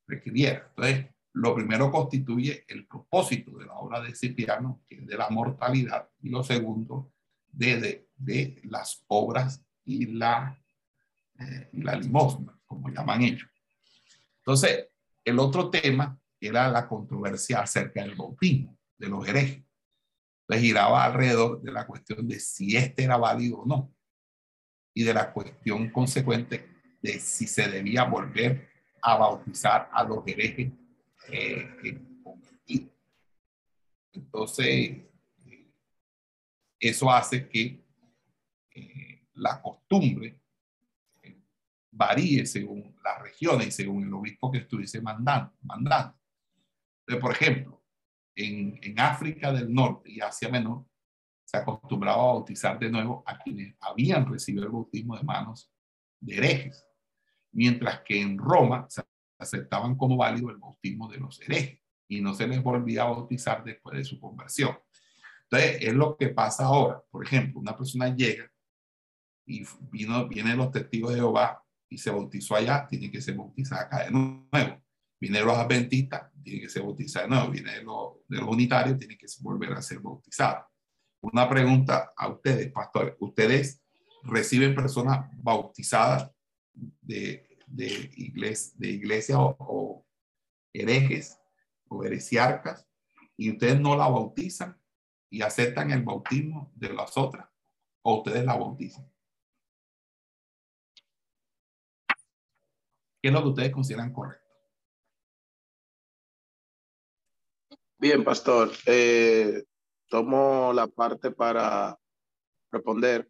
[0.08, 0.68] requiriera.
[0.70, 5.30] Entonces, lo primero constituye el propósito de la obra de Cipriano, que es de la
[5.30, 7.14] mortalidad, y lo segundo,
[7.48, 10.61] de, de, las obras y la,
[11.42, 13.50] eh, la limosna, como llaman ellos.
[14.38, 14.88] Entonces,
[15.24, 19.64] el otro tema era la controversia acerca del bautismo de los herejes.
[20.48, 23.94] le giraba alrededor de la cuestión de si este era válido o no
[24.94, 26.68] y de la cuestión consecuente
[27.02, 28.70] de si se debía volver
[29.02, 30.72] a bautizar a los herejes
[31.30, 32.00] eh,
[34.14, 34.98] Entonces,
[36.80, 37.86] eso hace que
[38.76, 40.41] eh, la costumbre eh,
[41.92, 45.54] varíe según las regiones y según el obispo que estuviese mandando.
[47.20, 47.84] por ejemplo,
[48.36, 50.86] en, en África del Norte y Asia Menor,
[51.44, 55.70] se acostumbraba a bautizar de nuevo a quienes habían recibido el bautismo de manos
[56.22, 56.88] de herejes,
[57.52, 59.04] mientras que en Roma se
[59.38, 63.64] aceptaban como válido el bautismo de los herejes y no se les volvía a bautizar
[63.66, 64.78] después de su conversión.
[65.44, 67.04] Entonces, es lo que pasa ahora.
[67.12, 68.50] Por ejemplo, una persona llega
[69.46, 71.62] y vino, vienen los testigos de Jehová
[71.92, 74.82] y se bautizó allá, tiene que ser bautizada acá de nuevo.
[75.20, 77.52] Viene los adventistas, tiene que ser bautizado de nuevo.
[77.52, 80.66] Viene de los, de los unitarios, tiene que volver a ser bautizado.
[81.22, 83.16] Una pregunta a ustedes, pastores.
[83.20, 83.84] ¿Ustedes
[84.24, 86.32] reciben personas bautizadas
[86.74, 90.08] de, de, iglesia, de iglesia o,
[90.74, 91.38] herejes
[91.90, 92.88] o heresiarcas
[93.36, 94.80] y ustedes no la bautizan
[95.30, 97.50] y aceptan el bautismo de las otras
[98.02, 99.12] o ustedes la bautizan?
[103.22, 104.42] ¿Qué es lo que ustedes consideran correcto?
[108.00, 108.72] Bien, pastor.
[108.88, 109.64] Eh,
[110.10, 111.96] tomo la parte para
[112.72, 113.30] responder.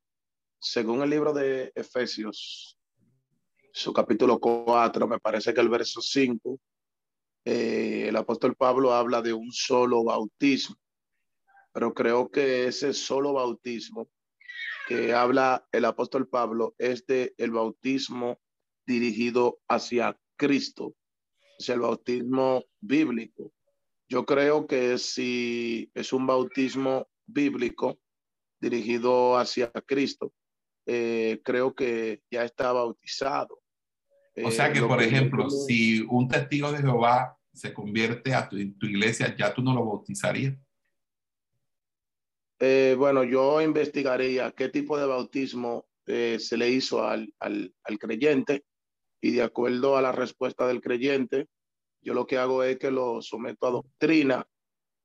[0.60, 2.80] Según el libro de Efesios,
[3.74, 6.58] su capítulo 4, me parece que el verso 5,
[7.44, 10.78] eh, el apóstol Pablo habla de un solo bautismo,
[11.74, 14.08] pero creo que ese solo bautismo
[14.88, 18.40] que habla el apóstol Pablo es de el bautismo
[18.86, 20.96] dirigido hacia Cristo,
[21.58, 23.52] es el bautismo bíblico.
[24.10, 28.00] Yo creo que si es un bautismo bíblico
[28.60, 30.34] dirigido hacia Cristo,
[30.86, 33.62] eh, creo que ya está bautizado.
[34.44, 38.58] O sea que, eh, por ejemplo, si un testigo de Jehová se convierte a tu,
[38.74, 40.56] tu iglesia, ¿ya tú no lo bautizarías?
[42.60, 48.66] Eh, bueno, yo investigaría qué tipo de bautismo se le hizo al, al, al creyente
[49.22, 51.48] y de acuerdo a la respuesta del creyente,
[52.02, 54.48] yo lo que hago es que lo someto a doctrina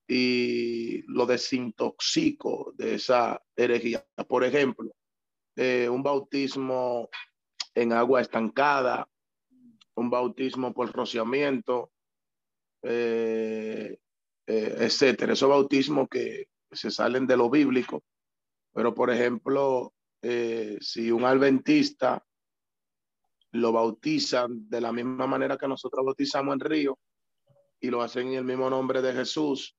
[0.09, 4.05] y lo desintoxico de esa herejía.
[4.27, 4.91] Por ejemplo,
[5.57, 7.11] eh, un bautismo
[7.75, 9.09] en agua estancada,
[9.95, 11.93] un bautismo por rociamiento,
[12.83, 13.99] eh,
[14.47, 15.35] eh, etcétera.
[15.35, 18.03] Esos bautismos que se salen de lo bíblico.
[18.73, 19.93] Pero, por ejemplo,
[20.81, 22.27] si un adventista
[23.57, 26.99] lo bautizan de la misma manera que nosotros bautizamos en Río
[27.81, 29.77] y lo hacen en el mismo nombre de Jesús,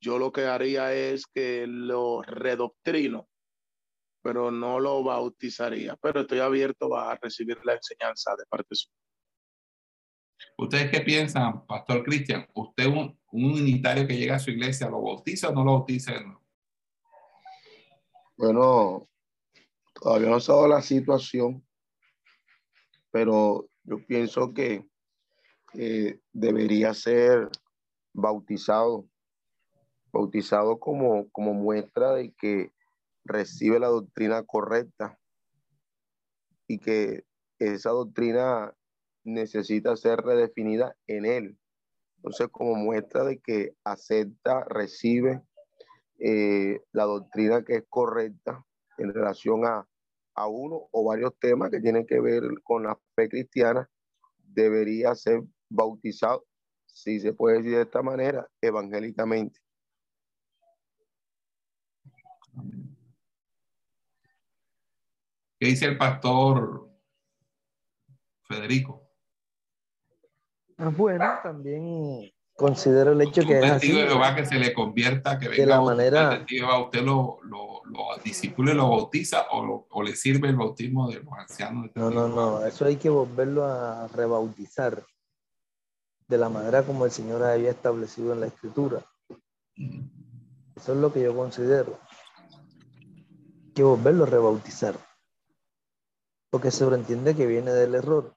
[0.00, 3.28] yo lo que haría es que lo redoctrino,
[4.22, 8.94] pero no lo bautizaría, pero estoy abierto a recibir la enseñanza de parte suya.
[10.56, 12.46] ¿Ustedes qué piensan, Pastor Cristian?
[12.54, 16.12] ¿Usted, un, un, unitario que llega a su iglesia, lo bautiza o no lo bautiza?
[18.36, 19.08] Bueno,
[19.92, 21.62] todavía no ha dado la situación,
[23.10, 24.86] pero yo pienso que
[26.32, 27.48] debería ser
[28.12, 29.06] bautizado,
[30.12, 32.72] bautizado como, como muestra de que
[33.24, 35.18] recibe la doctrina correcta
[36.66, 37.24] y que
[37.58, 38.74] esa doctrina
[39.24, 41.58] necesita ser redefinida en él.
[42.16, 45.42] Entonces, como muestra de que acepta, recibe
[46.18, 48.64] eh, la doctrina que es correcta
[48.98, 49.88] en relación a,
[50.34, 53.88] a uno o varios temas que tienen que ver con la fe cristiana,
[54.38, 56.46] debería ser bautizado,
[56.86, 59.60] si se puede decir de esta manera, evangélicamente.
[65.58, 66.90] ¿Qué dice el pastor
[68.42, 69.06] Federico?
[70.78, 75.38] Ah, bueno, también considero el hecho que es así, de Jehová que se le convierta,
[75.38, 76.44] que venga de la manera,
[76.82, 81.20] usted lo, lo, lo discípulo y lo bautiza o, o, le sirve el bautismo de
[81.20, 81.90] los ancianos.
[81.94, 85.02] no, no, no, eso hay que volverlo a rebautizar
[86.28, 89.02] de la manera como el Señor había establecido en la Escritura.
[90.76, 91.98] Eso es lo que yo considero.
[93.66, 94.94] Hay que volverlo a rebautizar.
[96.50, 98.34] Porque se sobreentiende que viene del error.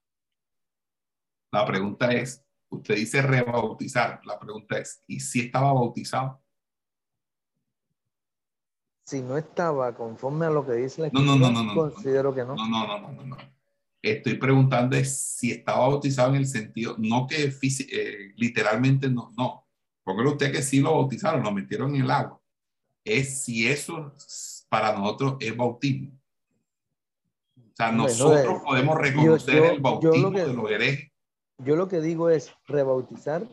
[1.51, 2.43] La pregunta es,
[2.78, 6.41] usted dice rebautizar, la pregunta es, ¿y si estaba bautizado?
[9.05, 12.34] Si no estaba conforme a lo que dice la escritura, no, no, no, no, considero
[12.34, 12.55] que no.
[12.55, 13.38] No, no, no, no, no.
[14.01, 17.45] Estoy preguntando si estaba bautizado en el sentido, no que
[17.91, 19.67] eh, literalmente no, no.
[20.03, 22.39] Porque usted que sí lo bautizaron, lo metieron en el agua.
[23.05, 24.15] es si eso
[24.69, 26.17] para nosotros es bautismo.
[27.57, 30.53] O sea, Hombre, no, nosotros eh, podemos reconocer yo- el yo bautismo lo que- de
[30.53, 31.11] los herejes.
[31.64, 33.47] Yo lo que digo es rebautizar.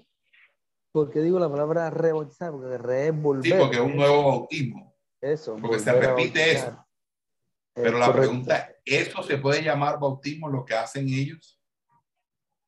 [0.92, 2.50] ¿Por qué digo la palabra rebautizar?
[2.50, 3.52] Porque re es volver.
[3.52, 4.96] Sí, porque es un nuevo bautismo.
[5.20, 5.56] Eso.
[5.60, 6.86] porque se repite eso.
[7.74, 8.28] Es Pero la correcto.
[8.28, 11.60] pregunta, ¿eso se puede llamar bautismo lo que hacen ellos?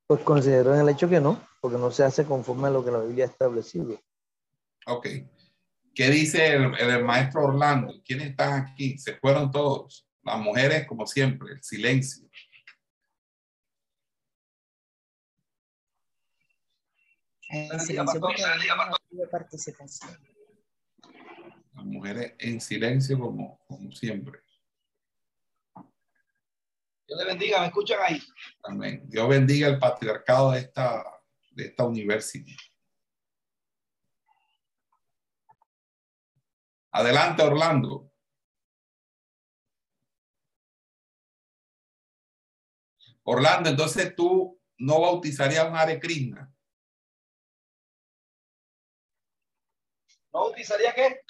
[0.07, 2.91] Pues considero en el hecho que no, porque no se hace conforme a lo que
[2.91, 3.99] la Biblia ha establecido.
[4.87, 5.09] Ok.
[5.95, 7.95] ¿Qué dice el, el maestro Orlando?
[8.05, 8.99] ¿Quiénes están aquí?
[8.99, 10.07] Se fueron todos.
[10.23, 12.29] Las mujeres, como siempre, el silencio.
[17.55, 20.19] En silencio porque no tuve participación.
[21.75, 24.41] Las mujeres en silencio, como, como siempre.
[27.07, 28.23] Dios le bendiga, ¿me escuchan ahí?
[28.63, 29.03] Amén.
[29.07, 31.05] Dios bendiga el patriarcado de esta,
[31.51, 32.57] de esta universidad.
[36.91, 38.11] Adelante, Orlando.
[43.25, 46.52] Orlando, entonces tú no bautizarías un Hare Krishna.
[50.33, 51.21] ¿No utilizaría qué?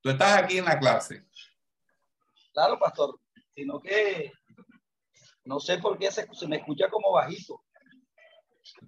[0.00, 1.24] Tú estás aquí en la clase.
[2.52, 3.20] Claro, pastor.
[3.54, 4.32] Sino que
[5.44, 7.64] no sé por qué se, se me escucha como bajito.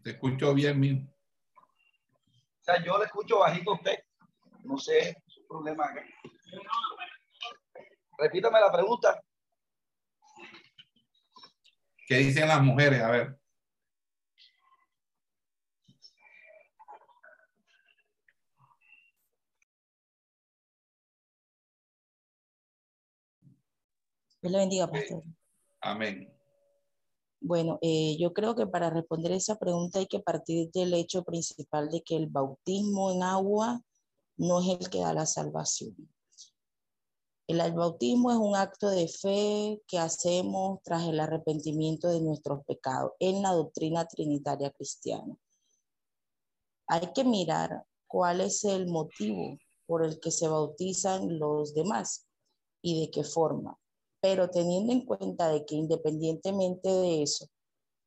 [0.03, 1.14] Te escucho bien, mismo.
[1.57, 3.99] O sea, yo le escucho bajito a usted.
[4.62, 6.03] No sé su problema acá.
[8.18, 9.22] Repítame la pregunta.
[12.07, 13.03] ¿Qué dicen las mujeres?
[13.03, 13.39] A ver.
[24.45, 25.24] Dios le bendiga, pastor.
[25.80, 26.30] Amén.
[27.40, 31.88] Bueno, eh, yo creo que para responder esa pregunta hay que partir del hecho principal
[31.88, 33.80] de que el bautismo en agua
[34.36, 35.97] no es el que da la salvación.
[37.47, 42.62] El, el bautismo es un acto de fe que hacemos tras el arrepentimiento de nuestros
[42.66, 45.34] pecados en la doctrina trinitaria cristiana.
[46.86, 52.26] Hay que mirar cuál es el motivo por el que se bautizan los demás
[52.82, 53.78] y de qué forma
[54.25, 57.47] pero teniendo en cuenta de que independientemente de eso,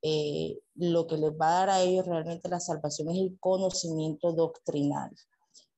[0.02, 4.32] eh, lo que les va a dar a ellos realmente la salvación es el conocimiento
[4.32, 5.12] doctrinal.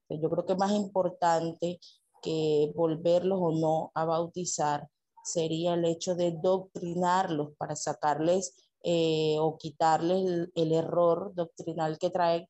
[0.08, 1.78] Yo creo que más importante
[2.22, 4.88] que volverlos o no a bautizar
[5.22, 12.08] sería el hecho de doctrinarlos para sacarles eh, o quitarles el, el error doctrinal que
[12.08, 12.48] traen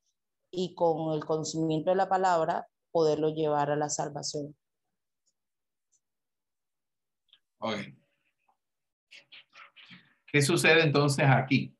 [0.49, 4.55] y con el conocimiento de la palabra poderlo llevar a la salvación.
[7.61, 7.77] Ok.
[10.25, 11.77] ¿Qué sucede entonces aquí?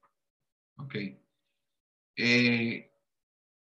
[0.78, 0.96] Ok.
[2.16, 2.94] Eh,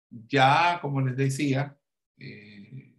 [0.10, 1.78] ya, como les decía,
[2.18, 2.96] eh,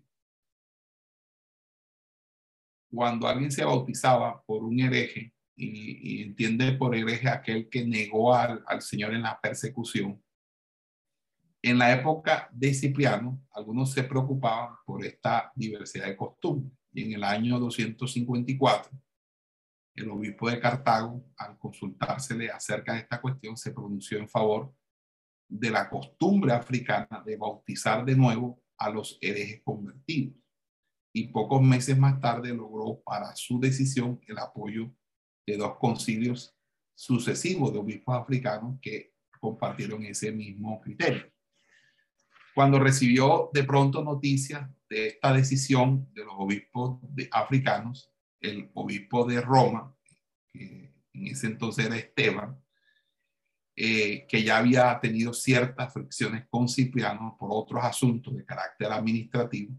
[2.91, 8.33] cuando alguien se bautizaba por un hereje, y, y entiende por hereje aquel que negó
[8.33, 10.23] al, al Señor en la persecución,
[11.61, 16.73] en la época de Cipriano, algunos se preocupaban por esta diversidad de costumbres.
[16.93, 18.93] Y en el año 254,
[20.03, 24.73] el obispo de Cartago, al consultársele acerca de esta cuestión, se pronunció en favor
[25.49, 30.37] de la costumbre africana de bautizar de nuevo a los herejes convertidos.
[31.13, 34.93] Y pocos meses más tarde logró para su decisión el apoyo
[35.47, 36.55] de dos concilios
[36.95, 41.33] sucesivos de obispos africanos que compartieron ese mismo criterio.
[42.55, 49.24] Cuando recibió de pronto noticias de esta decisión de los obispos de africanos, el obispo
[49.24, 49.94] de Roma,
[50.52, 52.59] que en ese entonces era Esteban,
[53.81, 59.73] eh, que ya había tenido ciertas fricciones con Cipriano por otros asuntos de carácter administrativo,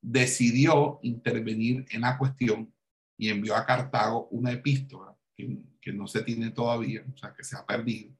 [0.00, 2.72] decidió intervenir en la cuestión
[3.18, 7.56] y envió a Cartago una epístola que, no se tiene todavía, o sea, que se
[7.56, 8.14] ha perdido,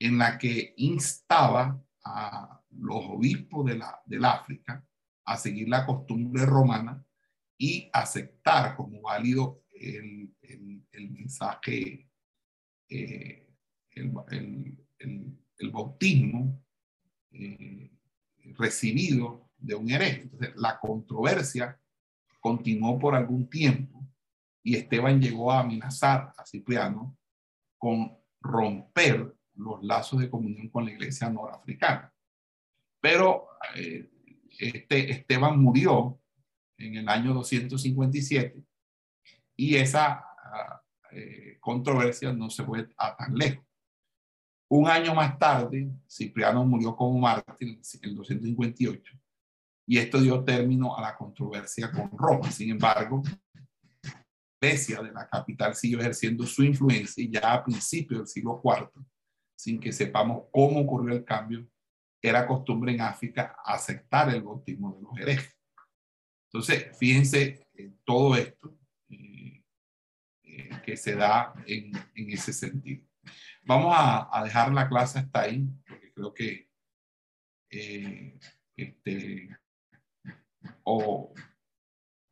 [0.00, 4.84] en la que instaba a los obispos de la, del África
[5.24, 7.04] a seguir la costumbre romana
[7.58, 12.08] y aceptar como válido el, el, mensaje,
[12.88, 13.48] eh,
[13.90, 16.64] el, el, el, bautismo
[17.32, 17.90] eh,
[18.56, 20.22] recibido de un hereje.
[20.22, 21.78] Entonces, la controversia
[22.40, 24.06] continuó por algún tiempo
[24.62, 27.16] y Esteban llegó a amenazar a Cipriano
[27.76, 32.12] con romper los lazos de comunión con la iglesia norafricana.
[33.00, 34.08] Pero eh,
[34.58, 36.20] este, Esteban murió
[36.78, 38.62] en el año 257
[39.56, 43.64] y esa uh, eh, controversia no se fue a tan lejos.
[44.70, 49.18] Un año más tarde, Cipriano murió como mártir en el 258
[49.86, 52.50] y esto dio término a la controversia con Roma.
[52.50, 53.22] Sin embargo,
[54.60, 58.90] iglesia de la capital siguió ejerciendo su influencia y ya a principios del siglo IV,
[59.56, 61.66] sin que sepamos cómo ocurrió el cambio,
[62.20, 65.57] era costumbre en África aceptar el bautismo de los herejes.
[66.50, 68.78] Entonces, fíjense en todo esto
[69.10, 69.62] eh,
[70.42, 73.06] eh, que se da en, ese sentido.
[73.64, 76.70] Vamos a, dejar la clase hasta ahí, porque creo que
[77.70, 78.38] eh,
[78.76, 79.58] este,
[80.84, 81.34] o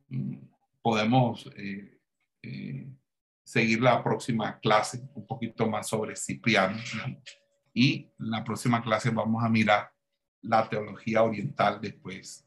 [0.07, 0.37] mm,
[0.81, 1.99] podemos eh,
[2.41, 2.87] eh,
[3.43, 6.77] seguir la próxima clase un poquito más sobre Cipriano.
[7.73, 9.91] Y en la próxima clase vamos a mirar
[10.41, 12.46] la teología oriental después